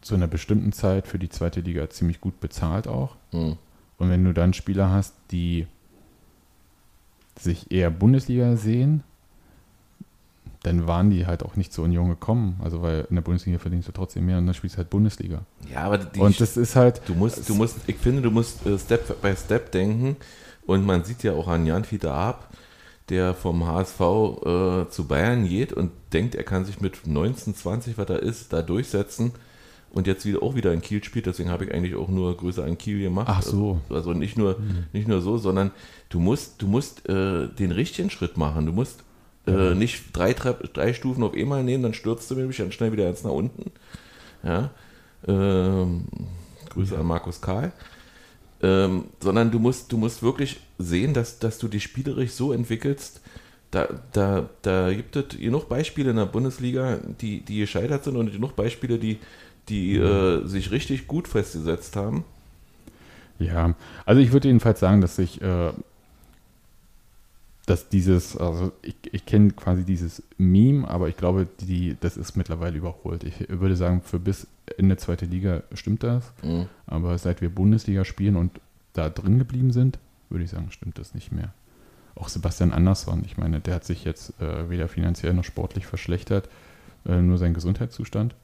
[0.00, 3.16] zu einer bestimmten Zeit für die zweite Liga ziemlich gut bezahlt auch.
[3.32, 3.56] Mhm.
[3.96, 5.66] Und wenn du dann Spieler hast, die
[7.38, 9.02] sich eher Bundesliga sehen,
[10.64, 12.58] dann waren die halt auch nicht zur Union gekommen.
[12.64, 15.42] Also weil in der Bundesliga verdienst du trotzdem mehr und dann spielst du halt Bundesliga.
[15.72, 17.02] Ja, aber die, und das ist halt.
[17.06, 20.16] Du musst, du musst, ich finde, du musst äh, Step by Step denken.
[20.66, 22.48] Und man sieht ja auch an Jan Fiete Ab,
[23.10, 27.98] der vom HSV äh, zu Bayern geht und denkt, er kann sich mit 19, 20,
[27.98, 29.32] was er ist, da durchsetzen
[29.90, 31.26] und jetzt wieder auch wieder in Kiel spielt.
[31.26, 33.28] Deswegen habe ich eigentlich auch nur Größe an Kiel gemacht.
[33.28, 33.82] Ach so.
[33.90, 34.86] Also nicht nur, mhm.
[34.94, 35.72] nicht nur so, sondern
[36.08, 38.64] du musst, du musst äh, den richtigen Schritt machen.
[38.64, 39.04] Du musst
[39.46, 43.04] äh, nicht drei, drei Stufen auf einmal nehmen, dann stürzt du nämlich dann schnell wieder
[43.04, 43.70] ganz nach unten.
[44.42, 44.70] Ja.
[45.26, 46.04] Ähm,
[46.70, 47.72] Grüße an Markus Karl.
[48.62, 53.20] Ähm, sondern du musst, du musst wirklich sehen, dass, dass du dich spielerisch so entwickelst.
[53.70, 58.32] Da, da, da gibt es genug Beispiele in der Bundesliga, die, die gescheitert sind und
[58.32, 59.18] genug Beispiele, die,
[59.68, 62.24] die äh, sich richtig gut festgesetzt haben.
[63.38, 63.74] Ja,
[64.06, 65.72] also ich würde jedenfalls sagen, dass sich äh,
[67.66, 72.36] dass dieses, also ich, ich kenne quasi dieses Meme, aber ich glaube, die, das ist
[72.36, 73.24] mittlerweile überholt.
[73.24, 74.46] Ich würde sagen, für bis
[74.76, 76.32] in der zweiten Liga stimmt das.
[76.42, 76.66] Mhm.
[76.86, 78.60] Aber seit wir Bundesliga spielen und
[78.92, 79.98] da drin geblieben sind,
[80.28, 81.52] würde ich sagen, stimmt das nicht mehr.
[82.16, 86.48] Auch Sebastian Andersson, ich meine, der hat sich jetzt äh, weder finanziell noch sportlich verschlechtert,
[87.06, 88.34] äh, nur sein Gesundheitszustand.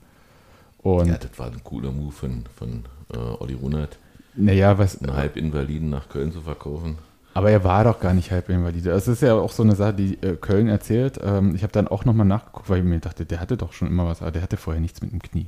[0.78, 3.98] Und ja, das war ein cooler Move von, von äh, Olli Runert.
[4.34, 5.02] Naja, was.
[5.02, 6.96] Einen halb Invaliden nach Köln zu verkaufen.
[7.32, 8.90] Aber er war doch gar nicht Halbinvalide.
[8.90, 11.20] Das ist ja auch so eine Sache, die äh, Köln erzählt.
[11.22, 13.88] Ähm, ich habe dann auch nochmal nachgeguckt, weil ich mir dachte, der hatte doch schon
[13.88, 15.46] immer was, aber der hatte vorher nichts mit dem Knie.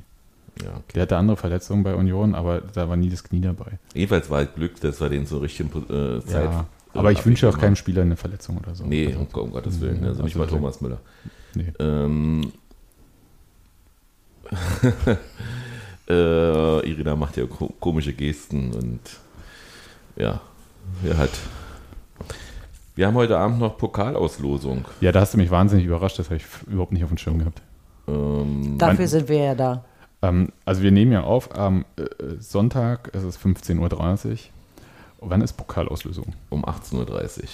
[0.61, 0.93] Ja, okay.
[0.95, 3.79] Der hatte andere Verletzungen bei Union, aber da war nie das Knie dabei.
[3.93, 6.51] Jedenfalls war es Glück, dass wir den so richtig äh, Zeit.
[6.51, 8.85] Ja, aber ich wünsche auch keinem Spieler eine Verletzung oder so.
[8.85, 9.97] Nee, also, um, Gottes Willen.
[9.97, 10.99] Also, also nicht mal Thomas Müller.
[11.55, 11.73] Nee.
[11.79, 12.51] Ähm,
[16.07, 17.45] äh, Irina macht ja
[17.79, 18.99] komische Gesten und
[20.15, 20.39] ja,
[21.03, 21.31] er hat
[22.95, 24.85] wir haben heute Abend noch Pokalauslosung.
[25.01, 27.39] Ja, da hast du mich wahnsinnig überrascht, das habe ich überhaupt nicht auf dem Schirm
[27.39, 27.61] gehabt.
[28.07, 29.83] Ähm, Dafür sind wir ja da.
[30.21, 32.03] Ähm, also wir nehmen ja auf am äh,
[32.39, 34.37] Sonntag, es ist 15.30 Uhr.
[35.21, 36.33] Wann ist Pokalauslösung?
[36.49, 37.47] Um 18.30 Uhr.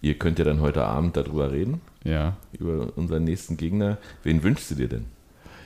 [0.00, 1.80] Ihr könnt ja dann heute Abend darüber reden.
[2.04, 2.36] Ja.
[2.52, 3.98] Über unseren nächsten Gegner.
[4.22, 5.04] Wen wünschst du dir denn?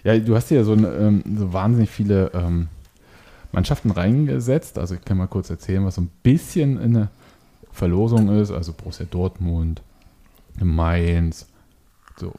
[0.05, 2.69] Ja, du hast ja so, ähm, so wahnsinnig viele ähm,
[3.53, 4.79] Mannschaften reingesetzt.
[4.79, 7.09] Also ich kann mal kurz erzählen, was so ein bisschen in der
[7.73, 8.51] Verlosung ist.
[8.51, 9.83] Also Borussia Dortmund,
[10.61, 11.49] Mainz,
[12.16, 12.33] so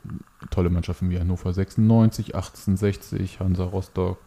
[0.49, 4.19] tolle Mannschaften wie Hannover 96, 1860, Hansa Rostock,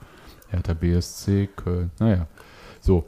[0.49, 1.91] Hertha BSC, Köln.
[1.99, 2.27] Naja,
[2.81, 3.05] so.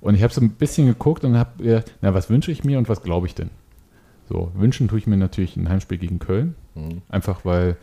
[0.00, 2.78] Und ich habe so ein bisschen geguckt und habe gedacht, na, was wünsche ich mir
[2.78, 3.50] und was glaube ich denn?
[4.28, 6.54] So, wünschen tue ich mir natürlich ein Heimspiel gegen Köln.
[6.74, 7.02] Mhm.
[7.08, 7.76] Einfach weil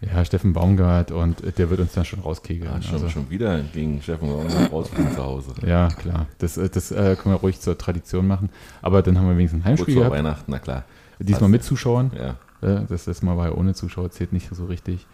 [0.00, 2.70] ja, Steffen Baumgart und der wird uns dann schon rauskegeln.
[2.70, 3.08] Ja, schon, also.
[3.08, 5.52] schon wieder gegen Steffen Baumgart rausfliegen zu Hause.
[5.66, 6.26] Ja, klar.
[6.38, 8.50] Das, äh, das äh, können wir ruhig zur Tradition machen.
[8.80, 10.84] Aber dann haben wir wenigstens ein Heimspiel Kurz vor Weihnachten, na klar.
[11.18, 12.12] Diesmal also, mit Zuschauern.
[12.16, 12.36] Ja.
[12.60, 15.06] Äh, das letzte Mal war ja ohne Zuschauer, zählt nicht so richtig.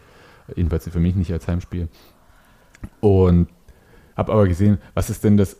[0.55, 1.87] Jedenfalls für mich nicht als Heimspiel.
[2.99, 3.47] Und
[4.15, 5.57] habe aber gesehen, was ist denn das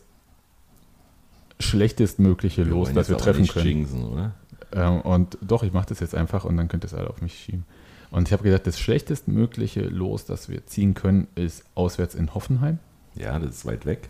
[1.58, 3.66] schlechtestmögliche Los, das wir treffen können.
[3.66, 4.34] Jinxen, oder?
[4.72, 7.22] Ähm, und doch, ich mache das jetzt einfach und dann könnt ihr es alle auf
[7.22, 7.64] mich schieben.
[8.10, 12.78] Und ich habe gedacht, das schlechtestmögliche Los, das wir ziehen können, ist auswärts in Hoffenheim.
[13.14, 14.08] Ja, das ist weit weg.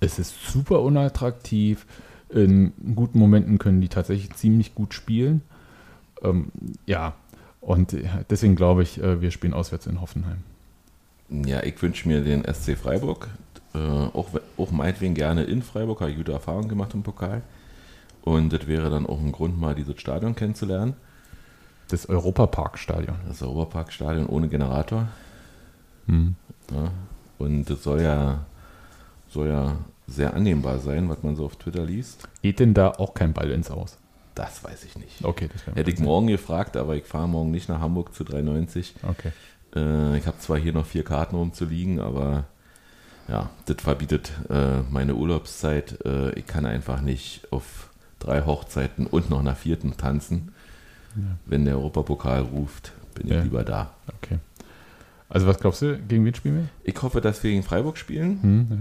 [0.00, 1.86] Es ist super unattraktiv.
[2.28, 5.42] In guten Momenten können die tatsächlich ziemlich gut spielen.
[6.22, 6.50] Ähm,
[6.84, 7.14] ja,
[7.60, 7.96] und
[8.30, 10.38] deswegen glaube ich, äh, wir spielen auswärts in Hoffenheim.
[11.28, 13.28] Ja, ich wünsche mir den SC Freiburg.
[13.74, 17.42] Äh, auch, auch meinetwegen gerne in Freiburg, habe ich gute Erfahrungen gemacht im Pokal.
[18.22, 20.94] Und das wäre dann auch ein Grund, mal dieses Stadion kennenzulernen.
[21.88, 23.16] Das Europaparkstadion.
[23.28, 25.08] Das Europaparkstadion ohne Generator.
[26.06, 26.34] Hm.
[26.72, 26.90] Ja,
[27.38, 28.44] und das soll ja,
[29.28, 29.76] soll ja
[30.06, 32.28] sehr annehmbar sein, was man so auf Twitter liest.
[32.42, 33.98] Geht denn da auch kein Ball ins Aus?
[34.34, 35.24] Das weiß ich nicht.
[35.24, 38.94] Okay, das Hätte ich morgen gefragt, aber ich fahre morgen nicht nach Hamburg zu 390.
[39.02, 39.32] Okay.
[39.74, 42.44] Äh, ich habe zwar hier noch vier Karten rumzuliegen, aber
[43.28, 46.04] ja, das verbietet äh, meine Urlaubszeit.
[46.04, 50.52] Äh, ich kann einfach nicht auf drei Hochzeiten und noch nach vierten tanzen.
[51.16, 51.36] Ja.
[51.46, 53.38] Wenn der Europapokal ruft, bin ja.
[53.38, 53.90] ich lieber da.
[54.16, 54.38] Okay.
[55.28, 56.68] Also was glaubst du, gegen wen spielen wir?
[56.84, 58.42] Ich hoffe, dass wir gegen Freiburg spielen.
[58.42, 58.76] Hm, ja.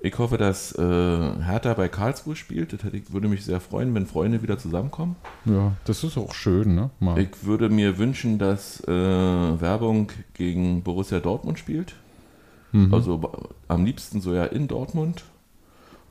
[0.00, 2.72] Ich hoffe, dass äh, Hertha bei Karlsruhe spielt.
[2.72, 5.16] Das hätte, würde mich sehr freuen, wenn Freunde wieder zusammenkommen.
[5.44, 6.90] Ja, das ist auch schön, ne?
[7.00, 7.18] Mal.
[7.18, 11.94] Ich würde mir wünschen, dass äh, Werbung gegen Borussia Dortmund spielt.
[12.70, 12.94] Mhm.
[12.94, 13.20] Also
[13.66, 15.24] am liebsten so ja in Dortmund.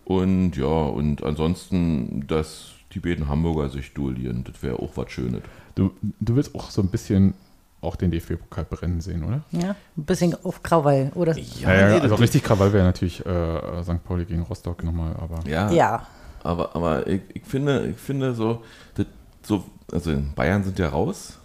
[0.03, 4.43] Und ja, und ansonsten, dass die beiden Hamburger sich duellieren.
[4.43, 5.41] Das wäre auch was Schönes.
[5.75, 7.35] Du, du willst auch so ein bisschen
[7.79, 9.41] auch den DFB-Pokal brennen sehen, oder?
[9.51, 11.37] Ja, ein bisschen auf Krawall, oder?
[11.37, 14.03] Ja, ja, also richtig Krawall wäre natürlich äh, St.
[14.03, 15.47] Pauli gegen Rostock nochmal, aber.
[15.47, 16.07] Ja, Ja.
[16.43, 18.63] aber, aber ich, ich, finde, ich finde so,
[18.95, 19.05] das,
[19.43, 21.37] so, also in Bayern sind ja raus.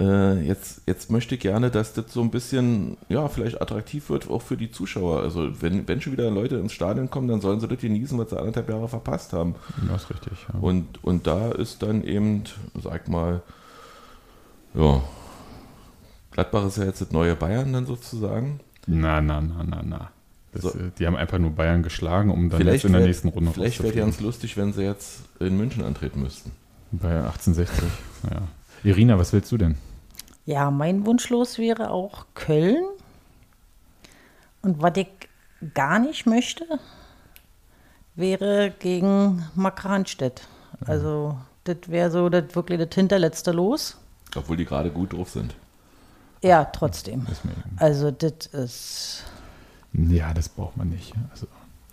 [0.00, 4.30] Äh, jetzt, jetzt möchte ich gerne, dass das so ein bisschen, ja, vielleicht attraktiv wird,
[4.30, 5.22] auch für die Zuschauer.
[5.22, 8.30] Also wenn, wenn schon wieder Leute ins Stadion kommen, dann sollen sie das genießen, was
[8.30, 9.56] sie anderthalb Jahre verpasst haben.
[9.88, 10.32] Ja, ist richtig.
[10.52, 10.60] Ja.
[10.60, 12.44] Und, und da ist dann eben,
[12.80, 13.42] sag mal,
[14.74, 15.02] ja,
[16.30, 18.60] Gladbach ist ja jetzt das neue Bayern dann sozusagen.
[18.86, 20.10] Na, na, na, na, na.
[20.52, 20.68] Das, So.
[20.70, 23.50] äh, Die haben einfach nur Bayern geschlagen, um dann jetzt in der wär- nächsten Runde
[23.50, 24.10] Vielleicht wäre rauszufliegen.
[24.12, 26.52] ganz lustig, wenn sie jetzt in München antreten müssten.
[26.92, 27.82] Bei 1860.
[28.30, 28.42] ja.
[28.84, 29.74] Irina, was willst du denn?
[30.48, 32.82] Ja, mein Wunschlos wäre auch Köln.
[34.62, 35.08] Und was ich
[35.74, 36.64] gar nicht möchte,
[38.14, 40.48] wäre gegen Markranstädt.
[40.86, 43.98] Also, das wäre so das wirklich das hinterletzte Los.
[44.34, 45.54] Obwohl die gerade gut drauf sind.
[46.40, 47.26] Ja, trotzdem.
[47.76, 49.24] Also, das ist,
[49.92, 51.12] Ja, das braucht man nicht.
[51.30, 51.46] Also,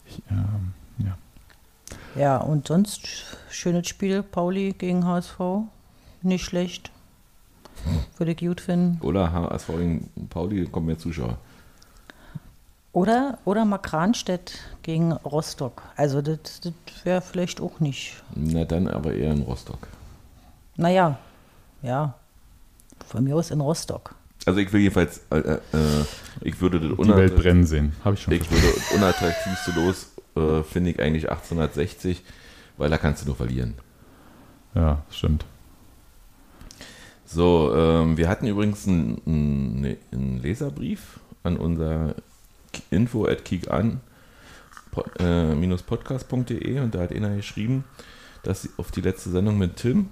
[0.06, 1.18] ich, ähm, ja.
[2.16, 3.06] ja, und sonst
[3.50, 5.40] schönes Spiel, Pauli gegen HSV.
[6.22, 6.90] Nicht schlecht.
[8.18, 9.00] Würde ich gut finden.
[9.02, 11.38] Oder HSV gegen Pauli kommen mehr Zuschauer.
[12.92, 15.82] Oder, oder Markranstädt gegen Rostock.
[15.98, 16.74] Also, das, das
[17.04, 18.24] wäre vielleicht auch nicht.
[18.34, 19.88] Na dann aber eher in Rostock.
[20.78, 21.18] Naja,
[21.82, 22.14] ja.
[23.06, 24.16] Von mir aus in Rostock.
[24.46, 25.60] Also ich will jedenfalls, äh, äh,
[26.42, 27.94] ich würde das Die Welt brennen sehen.
[28.04, 28.34] Habe ich schon.
[28.34, 32.24] ich würde das unattraktivste Los, äh, finde ich eigentlich 1860,
[32.78, 33.74] weil da kannst du nur verlieren.
[34.76, 35.46] Ja, stimmt.
[37.26, 42.16] So, ähm, wir hatten übrigens einen, einen, Leserbrief an unser
[42.92, 44.00] info at kickan
[45.20, 47.84] äh, podcast.de und da hat einer geschrieben,
[48.44, 50.10] dass auf die letzte Sendung mit Tim,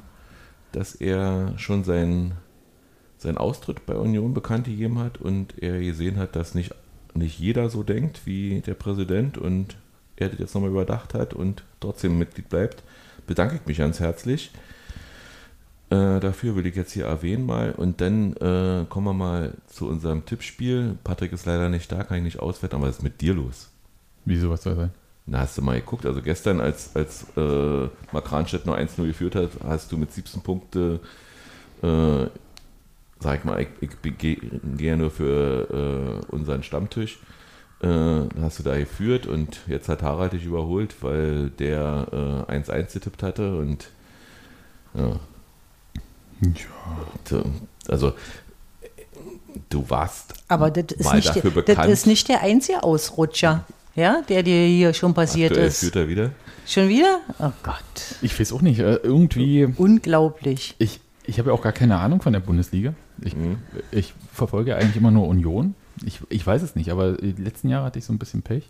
[0.71, 2.33] dass er schon seinen,
[3.17, 6.73] seinen Austritt bei Union bekannt gegeben hat und er gesehen hat, dass nicht,
[7.13, 9.77] nicht jeder so denkt wie der Präsident und
[10.15, 12.83] er das jetzt nochmal überdacht hat und trotzdem Mitglied bleibt.
[13.27, 14.51] Bedanke ich mich ganz herzlich.
[15.93, 17.71] Äh, dafür will ich jetzt hier erwähnen mal.
[17.73, 20.97] Und dann äh, kommen wir mal zu unserem Tippspiel.
[21.03, 23.69] Patrick ist leider nicht da, kann ich nicht auswerten, aber was ist mit dir los?
[24.25, 24.91] Wieso, was soll sein?
[25.27, 26.07] Na, hast du mal geguckt?
[26.07, 30.41] Also gestern, als, als äh, Mark Ranstedt nur 1-0 geführt hat, hast du mit 17
[30.41, 30.99] Punkten,
[31.83, 32.25] äh,
[33.19, 34.19] sag ich mal, ich, ich
[34.77, 37.19] gehe nur für äh, unseren Stammtisch,
[37.81, 42.93] äh, hast du da geführt und jetzt hat Harald dich überholt, weil der äh, 1-1
[42.93, 43.89] getippt hatte und
[44.95, 45.19] ja,
[47.31, 47.43] Ja.
[47.87, 48.13] also
[49.69, 51.77] du warst Aber das ist, Mal nicht dafür der, bekannt.
[51.79, 53.65] das ist nicht der einzige Ausrutscher,
[53.95, 55.79] ja, der dir hier schon passiert aktuell ist.
[55.79, 56.31] führt er wieder.
[56.65, 57.19] Schon wieder?
[57.39, 57.75] Oh Gott.
[58.21, 58.79] Ich weiß auch nicht.
[58.79, 59.65] äh, Irgendwie.
[59.77, 60.75] Unglaublich.
[60.79, 62.93] Ich, ich habe ja auch gar keine Ahnung von der Bundesliga.
[63.21, 63.35] Ich,
[63.91, 65.75] ich verfolge eigentlich immer nur Union.
[66.05, 68.63] Ich, ich weiß es nicht, aber die letzten Jahre hatte ich so ein bisschen Pech.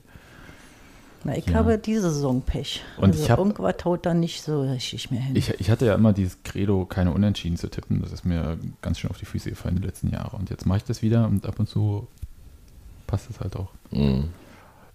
[1.26, 1.54] Na, ich Ja.
[1.56, 2.84] habe diese Saison Pech.
[2.98, 5.36] Und also ich hab- irgendwas haut da nicht so richtig mehr hin.
[5.36, 8.02] Ich, ich hatte ja immer dieses Credo, keine Unentschieden zu tippen.
[8.02, 10.36] Das ist mir ganz schön auf die Füße gefallen die letzten Jahre.
[10.38, 12.08] Und jetzt mache ich das wieder und ab und zu
[13.08, 13.70] passt es halt auch.
[13.92, 14.30] Mhm.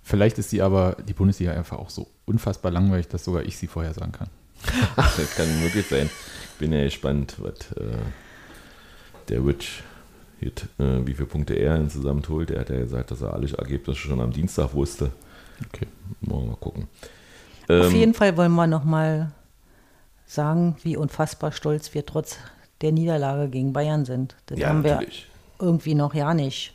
[0.03, 3.67] Vielleicht ist die aber, die Bundesliga einfach auch so unfassbar langweilig, dass sogar ich sie
[3.67, 4.29] vorhersagen kann.
[4.97, 6.11] Das kann möglich sein.
[6.53, 7.97] Ich bin ja gespannt, was äh,
[9.29, 9.83] der Witch
[10.41, 12.51] Hit, äh, wie viele Punkte er insgesamt holt.
[12.51, 15.11] Er hat ja gesagt, dass er alle Ergebnisse schon am Dienstag wusste.
[15.67, 15.87] Okay.
[16.23, 16.89] Wollen wir mal gucken.
[17.65, 19.33] Auf Ähm, jeden Fall wollen wir nochmal
[20.27, 22.39] sagen, wie unfassbar stolz wir trotz
[22.81, 24.37] der Niederlage gegen Bayern sind.
[24.47, 25.27] Das ja, haben wir natürlich.
[25.59, 26.75] irgendwie noch ja nicht.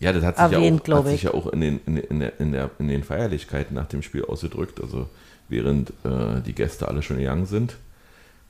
[0.00, 1.22] Ja, das hat sich, ja, erwähnt, auch, glaub hat sich ich.
[1.22, 4.24] ja auch in den, in, in, der, in, der, in den Feierlichkeiten nach dem Spiel
[4.24, 4.80] ausgedrückt.
[4.80, 5.08] Also
[5.48, 7.76] während äh, die Gäste alle schon gegangen sind,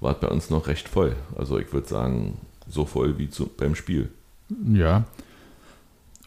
[0.01, 1.15] war es bei uns noch recht voll.
[1.37, 2.39] Also ich würde sagen,
[2.69, 4.11] so voll wie zu, beim Spiel.
[4.73, 5.05] Ja.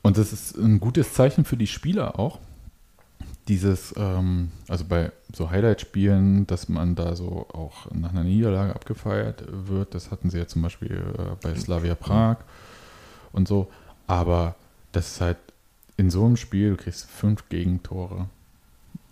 [0.01, 2.39] Und das ist ein gutes Zeichen für die Spieler auch.
[3.49, 9.43] Dieses, ähm, also bei so Highlight-Spielen, dass man da so auch nach einer Niederlage abgefeiert
[9.49, 12.37] wird, das hatten sie ja zum Beispiel äh, bei Slavia Prag
[13.33, 13.67] und so.
[14.07, 14.55] Aber
[14.91, 15.37] das ist halt
[15.97, 18.27] in so einem Spiel, du kriegst fünf Gegentore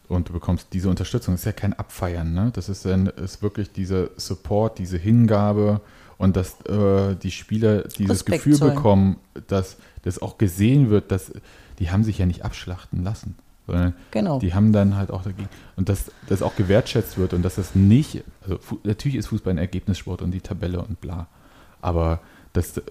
[0.08, 1.34] und du bekommst diese Unterstützung.
[1.34, 2.52] Das ist ja kein Abfeiern, ne?
[2.54, 5.82] Das ist dann ist wirklich dieser Support, diese Hingabe
[6.18, 8.76] und dass äh, die Spieler dieses Respekt Gefühl zollen.
[8.76, 9.18] bekommen,
[9.48, 11.32] dass das auch gesehen wird, dass
[11.80, 13.36] die haben sich ja nicht abschlachten lassen,
[13.68, 14.40] sondern Genau.
[14.40, 17.76] die haben dann halt auch dagegen und dass das auch gewertschätzt wird und dass das
[17.76, 21.28] nicht, also natürlich ist Fußball ein Ergebnissport und die Tabelle und bla,
[21.82, 22.22] aber
[22.54, 22.82] dass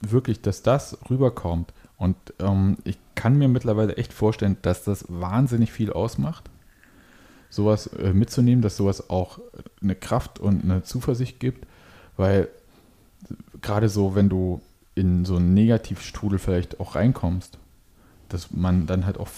[0.00, 5.72] wirklich, dass das rüberkommt und ähm, ich kann mir mittlerweile echt vorstellen, dass das wahnsinnig
[5.72, 6.48] viel ausmacht,
[7.50, 9.40] sowas äh, mitzunehmen, dass sowas auch
[9.82, 11.66] eine Kraft und eine Zuversicht gibt,
[12.16, 12.48] weil
[13.60, 14.62] gerade so, wenn du
[14.94, 17.58] in so einen Negativstrudel vielleicht auch reinkommst,
[18.32, 19.28] dass man dann halt auch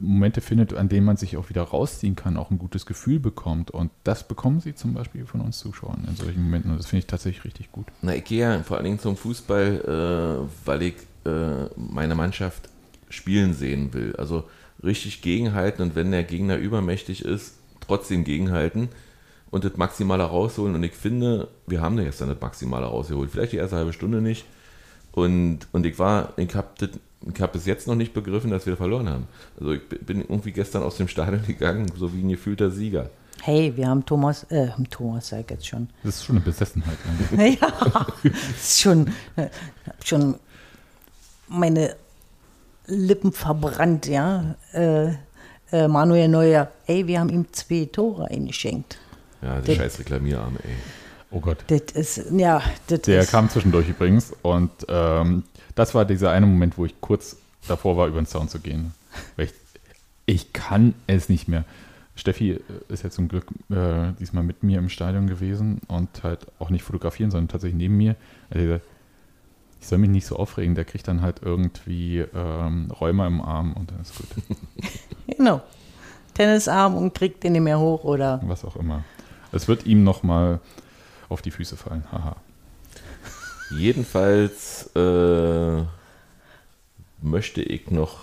[0.00, 3.70] Momente findet, an denen man sich auch wieder rausziehen kann, auch ein gutes Gefühl bekommt.
[3.70, 6.70] Und das bekommen sie zum Beispiel von uns Zuschauern in solchen Momenten.
[6.70, 7.86] Und das finde ich tatsächlich richtig gut.
[8.02, 10.94] Na, ich gehe ja vor allen Dingen zum Fußball, äh, weil ich
[11.24, 12.68] äh, meine Mannschaft
[13.08, 14.14] spielen sehen will.
[14.16, 14.44] Also
[14.82, 18.88] richtig gegenhalten und wenn der Gegner übermächtig ist, trotzdem gegenhalten
[19.50, 20.74] und das Maximale rausholen.
[20.74, 23.30] Und ich finde, wir haben da gestern das Maximale rausgeholt.
[23.30, 24.44] Vielleicht die erste halbe Stunde nicht.
[25.12, 26.68] Und, und ich war, ich habe
[27.26, 29.28] ich habe bis jetzt noch nicht begriffen, dass wir verloren haben.
[29.58, 33.10] Also ich bin irgendwie gestern aus dem Stadion gegangen, so wie ein gefühlter Sieger.
[33.42, 35.88] Hey, wir haben Thomas, äh, Thomas sag ich jetzt schon.
[36.02, 36.98] Das ist schon eine Besessenheit.
[37.36, 39.48] ja, das ist schon, äh,
[40.04, 40.36] schon
[41.46, 41.94] meine
[42.86, 44.56] Lippen verbrannt, ja.
[44.72, 45.12] Äh,
[45.70, 48.98] äh, Manuel Neuer, ey, wir haben ihm zwei Tore eingeschenkt.
[49.42, 50.74] Ja, der scheiß Reklamierarm, ey.
[51.30, 51.58] Oh Gott.
[51.66, 55.44] Das ist, ja, das Der ist, kam zwischendurch übrigens und ähm,
[55.78, 57.36] das war dieser eine Moment, wo ich kurz
[57.68, 58.92] davor war, über den Zaun zu gehen.
[59.36, 59.52] Weil ich,
[60.26, 61.64] ich kann es nicht mehr.
[62.16, 66.46] Steffi äh, ist ja zum Glück äh, diesmal mit mir im Stadion gewesen und halt
[66.58, 68.16] auch nicht fotografieren, sondern tatsächlich neben mir.
[68.50, 68.84] Also gesagt,
[69.80, 73.74] ich soll mich nicht so aufregen, der kriegt dann halt irgendwie ähm, Räumer im Arm
[73.74, 74.26] und dann ist gut.
[75.36, 75.62] genau.
[76.34, 78.40] Tennisarm und kriegt den nicht mehr hoch oder.
[78.44, 79.04] Was auch immer.
[79.52, 80.58] Es wird ihm nochmal
[81.28, 82.04] auf die Füße fallen.
[82.10, 82.36] Haha.
[83.70, 85.82] Jedenfalls äh,
[87.22, 88.18] möchte ich noch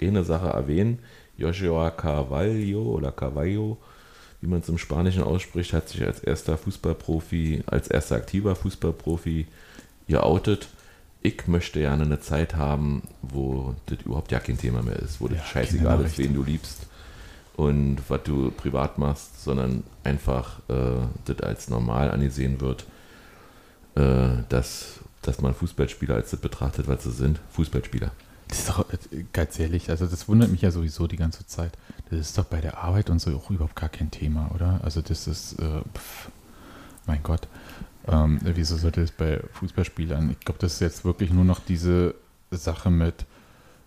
[0.00, 1.00] eine Sache erwähnen.
[1.36, 3.78] Joshua Carvalho oder Carvalho,
[4.40, 9.46] wie man es im Spanischen ausspricht, hat sich als erster Fußballprofi, als erster aktiver Fußballprofi
[10.08, 10.68] geoutet.
[11.20, 15.28] Ich möchte gerne eine Zeit haben, wo das überhaupt ja kein Thema mehr ist, wo
[15.28, 16.86] das Ja, scheißegal keine ist, wen du liebst
[17.56, 22.86] und was du privat machst, sondern einfach äh, das als normal angesehen wird,
[24.48, 27.40] dass, dass man Fußballspieler als das betrachtet, was sie sind.
[27.52, 28.10] Fußballspieler.
[28.48, 31.72] Das ist doch äh, ganz ehrlich, also das wundert mich ja sowieso die ganze Zeit.
[32.10, 34.80] Das ist doch bei der Arbeit und so auch überhaupt gar kein Thema, oder?
[34.82, 36.30] Also das ist, äh, pff,
[37.06, 37.48] mein Gott,
[38.06, 40.30] ähm, wieso sollte das bei Fußballspielern?
[40.30, 42.14] Ich glaube, das ist jetzt wirklich nur noch diese
[42.50, 43.26] Sache mit,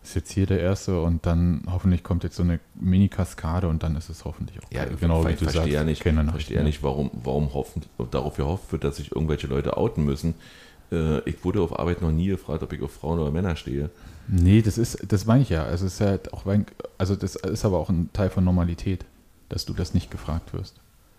[0.04, 3.96] ist jetzt hier der Erste und dann hoffentlich kommt jetzt so eine Mini-Kaskade und dann
[3.96, 7.12] ist es hoffentlich auch Ja, genau ich verstehe ja nicht, keine verstehe ja nicht warum,
[7.24, 10.34] warum hoffen, darauf gehofft wird, dass sich irgendwelche Leute outen müssen.
[10.92, 13.90] Äh, ich wurde auf Arbeit noch nie gefragt, ob ich auf Frauen oder Männer stehe.
[14.28, 15.64] Nee, das ist, das meine ich ja.
[15.64, 16.46] Also es ist halt auch,
[16.98, 19.06] also das ist aber auch ein Teil von Normalität,
[19.50, 20.76] dass du das nicht gefragt wirst.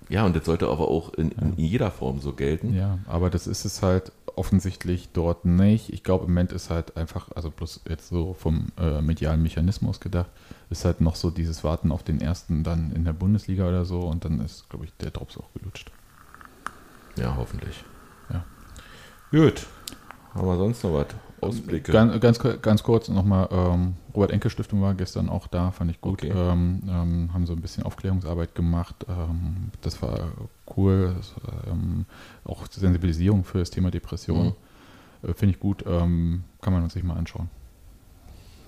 [0.09, 2.75] Ja, und das sollte aber auch in, in jeder Form so gelten.
[2.75, 5.93] Ja, aber das ist es halt offensichtlich dort nicht.
[5.93, 10.01] Ich glaube, im Moment ist halt einfach, also bloß jetzt so vom äh, medialen Mechanismus
[10.01, 10.31] gedacht,
[10.71, 14.01] ist halt noch so dieses Warten auf den ersten dann in der Bundesliga oder so
[14.01, 15.91] und dann ist, glaube ich, der Drops auch gelutscht.
[17.17, 17.85] Ja, hoffentlich.
[18.31, 18.45] Ja.
[19.31, 19.67] Gut.
[20.35, 21.07] Haben wir sonst noch was?
[21.43, 21.93] Ausblicke.
[21.93, 26.01] Ganz, ganz, ganz kurz nochmal, ähm, Robert Enke Stiftung war gestern auch da, fand ich
[26.01, 26.23] gut.
[26.23, 26.33] Okay.
[26.35, 28.95] Ähm, ähm, haben so ein bisschen Aufklärungsarbeit gemacht.
[29.09, 30.33] Ähm, das war
[30.77, 31.15] cool.
[31.17, 31.35] Das,
[31.71, 32.07] ähm,
[32.45, 34.55] auch Sensibilisierung für das Thema Depression.
[35.23, 35.85] Äh, Finde ich gut.
[35.87, 37.49] Ähm, kann man uns sich mal anschauen.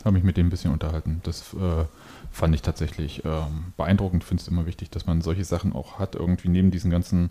[0.05, 1.21] Habe mich mit dem ein bisschen unterhalten.
[1.23, 1.85] Das äh,
[2.31, 3.23] fand ich tatsächlich
[3.79, 4.23] beeindruckend.
[4.23, 7.31] Finde es immer wichtig, dass man solche Sachen auch hat, irgendwie neben diesen ganzen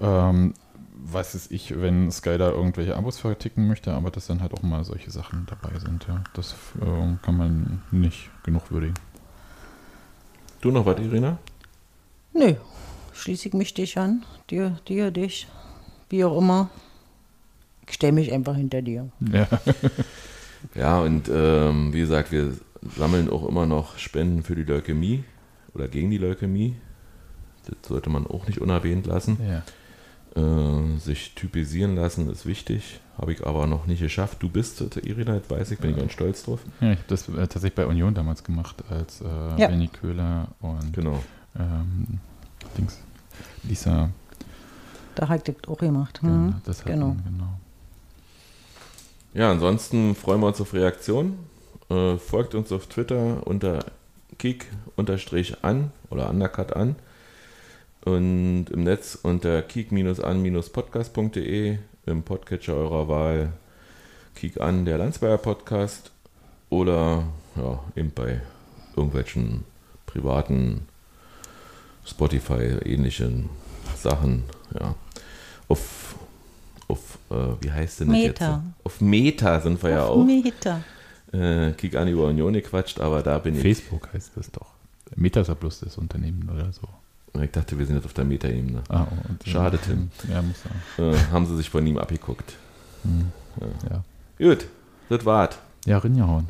[0.00, 0.54] ähm,
[0.98, 4.62] weiß es ich, wenn Sky da irgendwelche Abos verticken möchte, aber dass dann halt auch
[4.62, 6.22] mal solche Sachen dabei sind, ja.
[6.34, 8.94] Das äh, kann man nicht genug würdigen.
[10.60, 11.38] Du noch was, Irina?
[12.32, 12.54] Nö,
[13.12, 14.24] schließe ich mich dich an.
[14.50, 15.46] Dir, dir, dich.
[16.08, 16.70] Wie auch immer.
[17.86, 19.08] Ich stelle mich einfach hinter dir.
[19.32, 19.46] Ja.
[20.74, 22.52] Ja, und ähm, wie gesagt, wir
[22.96, 25.22] sammeln auch immer noch Spenden für die Leukämie
[25.74, 26.74] oder gegen die Leukämie.
[27.66, 29.38] Das sollte man auch nicht unerwähnt lassen.
[29.46, 29.62] ja.
[30.36, 33.00] Äh, sich typisieren lassen ist wichtig.
[33.18, 34.42] Habe ich aber noch nicht geschafft.
[34.42, 36.60] Du bist Irina, das weiß ich, bin ich ganz stolz drauf.
[36.80, 39.24] ja ich habe das äh, tatsächlich bei Union damals gemacht, als äh,
[39.56, 39.68] Ja.
[39.68, 41.22] Benny Köhler und Genau.
[41.58, 42.18] ähm,
[42.76, 42.98] Dings,
[43.62, 44.10] Lisa
[45.14, 46.20] Da hat das auch gemacht.
[46.22, 46.54] ja, Hm?
[46.64, 47.16] das hatten, genau.
[47.24, 47.48] genau.
[49.32, 51.38] Ja, ansonsten freuen wir uns auf Reaktionen.
[51.88, 53.84] Äh, folgt uns auf Twitter unter
[54.38, 56.96] kick-an oder undercut an
[58.06, 63.52] und im Netz unter kick-an-podcast.de im Podcatcher eurer Wahl
[64.36, 66.12] kick an der Landsberger Podcast
[66.70, 67.24] oder
[67.56, 68.40] ja, eben bei
[68.94, 69.64] irgendwelchen
[70.06, 70.86] privaten
[72.04, 73.50] Spotify ähnlichen
[73.96, 74.44] Sachen,
[74.78, 74.94] ja.
[75.66, 76.14] Auf,
[76.86, 78.28] auf äh, wie heißt denn das Meta.
[78.28, 78.42] jetzt?
[78.84, 80.84] Auf Meta sind wir ja auch Meter.
[81.32, 83.62] äh, Kick an über Union gequatscht, aber da bin ich.
[83.62, 84.74] Facebook heißt das doch.
[85.16, 86.86] Meta ist ja bloß das Unternehmen oder so.
[87.42, 88.82] Ich dachte, wir sind jetzt auf der Meta-Ebene.
[88.88, 90.10] Ah, oh, und, Schade, Tim.
[90.30, 90.56] Ja, muss
[90.96, 91.12] sein.
[91.12, 92.54] Äh, haben sie sich von ihm abgeguckt.
[93.90, 94.02] Ja,
[94.38, 94.66] Gut,
[95.08, 95.56] das war's.
[95.86, 96.48] ja Rinjahauen.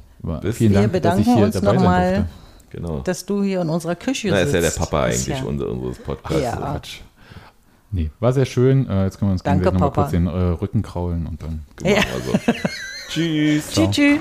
[0.52, 2.30] Vielen Wir Dank, dass bedanken ich hier uns dabei sein nochmal, durfte.
[2.70, 2.98] Genau.
[3.00, 4.48] dass du hier in unserer Küche Na, sitzt.
[4.48, 6.42] ist ja der Papa eigentlich ja- unser, unseres Podcasts.
[6.42, 6.56] Ja.
[6.56, 7.00] Quatsch.
[7.92, 8.88] Nee, war sehr schön.
[8.88, 10.02] Äh, jetzt können wir uns Danke, gegenseitig nochmal Papa.
[10.02, 10.30] kurz den äh,
[10.60, 11.64] Rücken kraulen und dann.
[11.76, 12.02] Genau, Ja.
[12.12, 12.52] also.
[13.08, 13.70] Tschüss.
[13.70, 14.20] Tschüss,